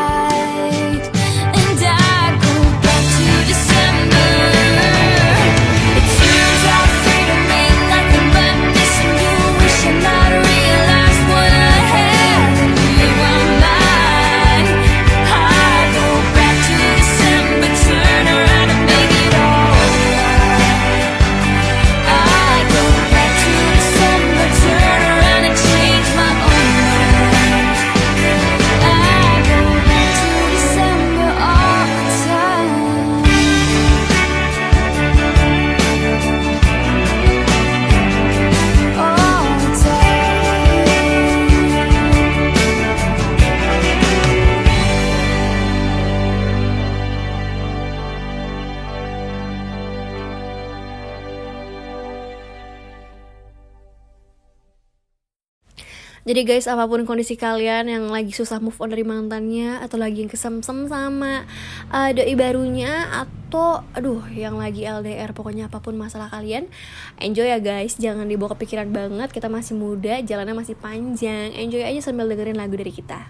Jadi 56.33 56.49
guys, 56.49 56.64
apa 56.64 56.89
pun 56.89 57.05
kondisi 57.05 57.37
kalian 57.37 57.93
yang 57.93 58.09
lagi 58.09 58.33
susah 58.33 58.57
move 58.57 58.80
on 58.80 58.89
dari 58.89 59.05
mantannya 59.05 59.85
atau 59.85 60.01
lagi 60.01 60.24
yang 60.24 60.33
kesemsem 60.33 60.89
sama 60.89 61.45
uh, 61.93 62.09
doi 62.09 62.33
barunya 62.33 63.05
atau 63.12 63.85
aduh 63.93 64.24
yang 64.33 64.57
lagi 64.57 64.89
LDR 64.89 65.37
pokoknya 65.37 65.68
apa 65.68 65.85
pun 65.85 65.93
masalah 65.93 66.33
kalian, 66.33 66.72
enjoy 67.20 67.53
ya 67.53 67.61
guys. 67.61 68.01
Jangan 68.01 68.24
dibawa 68.24 68.57
kepikiran 68.57 68.89
banget, 68.89 69.28
kita 69.28 69.53
masih 69.53 69.76
muda, 69.76 70.24
jalannya 70.24 70.57
masih 70.57 70.72
panjang. 70.72 71.53
Enjoy 71.53 71.85
aja 71.85 72.01
sambil 72.01 72.24
dengerin 72.33 72.57
lagu 72.57 72.80
dari 72.80 72.97
kita. 72.97 73.28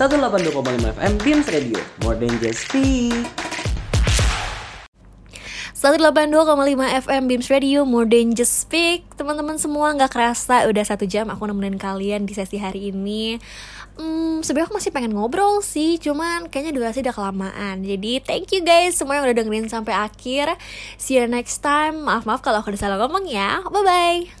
182,5 0.00 0.96
FM 0.96 1.12
Beams 1.20 1.44
Radio. 1.52 1.76
More 2.00 2.16
than 2.16 2.32
just 2.40 2.64
speak. 2.64 3.12
182,5 5.76 6.40
FM 7.04 7.22
Beams 7.28 7.48
Radio 7.52 7.84
More 7.84 8.08
Than 8.08 8.32
Just 8.32 8.64
Speak. 8.64 9.04
Teman-teman 9.20 9.60
semua 9.60 9.92
nggak 9.92 10.08
kerasa 10.08 10.64
udah 10.64 10.84
satu 10.88 11.04
jam 11.04 11.28
aku 11.28 11.44
nemenin 11.44 11.76
kalian 11.76 12.24
di 12.24 12.32
sesi 12.32 12.56
hari 12.56 12.96
ini. 12.96 13.36
Hmm, 14.00 14.40
sebenarnya 14.40 14.72
aku 14.72 14.80
masih 14.80 14.92
pengen 14.96 15.12
ngobrol 15.12 15.60
sih 15.60 16.00
Cuman 16.00 16.48
kayaknya 16.48 16.80
durasi 16.80 17.04
udah 17.04 17.12
kelamaan. 17.12 17.84
Jadi 17.84 18.24
thank 18.24 18.56
you 18.56 18.64
guys 18.64 18.96
semua 18.96 19.20
yang 19.20 19.28
udah 19.28 19.36
dengerin 19.36 19.68
sampai 19.68 19.92
akhir. 19.92 20.56
See 20.96 21.20
you 21.20 21.28
next 21.28 21.60
time. 21.60 22.08
Maaf-maaf 22.08 22.40
kalau 22.40 22.64
aku 22.64 22.72
udah 22.72 22.80
salah 22.80 22.96
ngomong 22.96 23.28
ya. 23.28 23.60
Bye-bye 23.68 24.39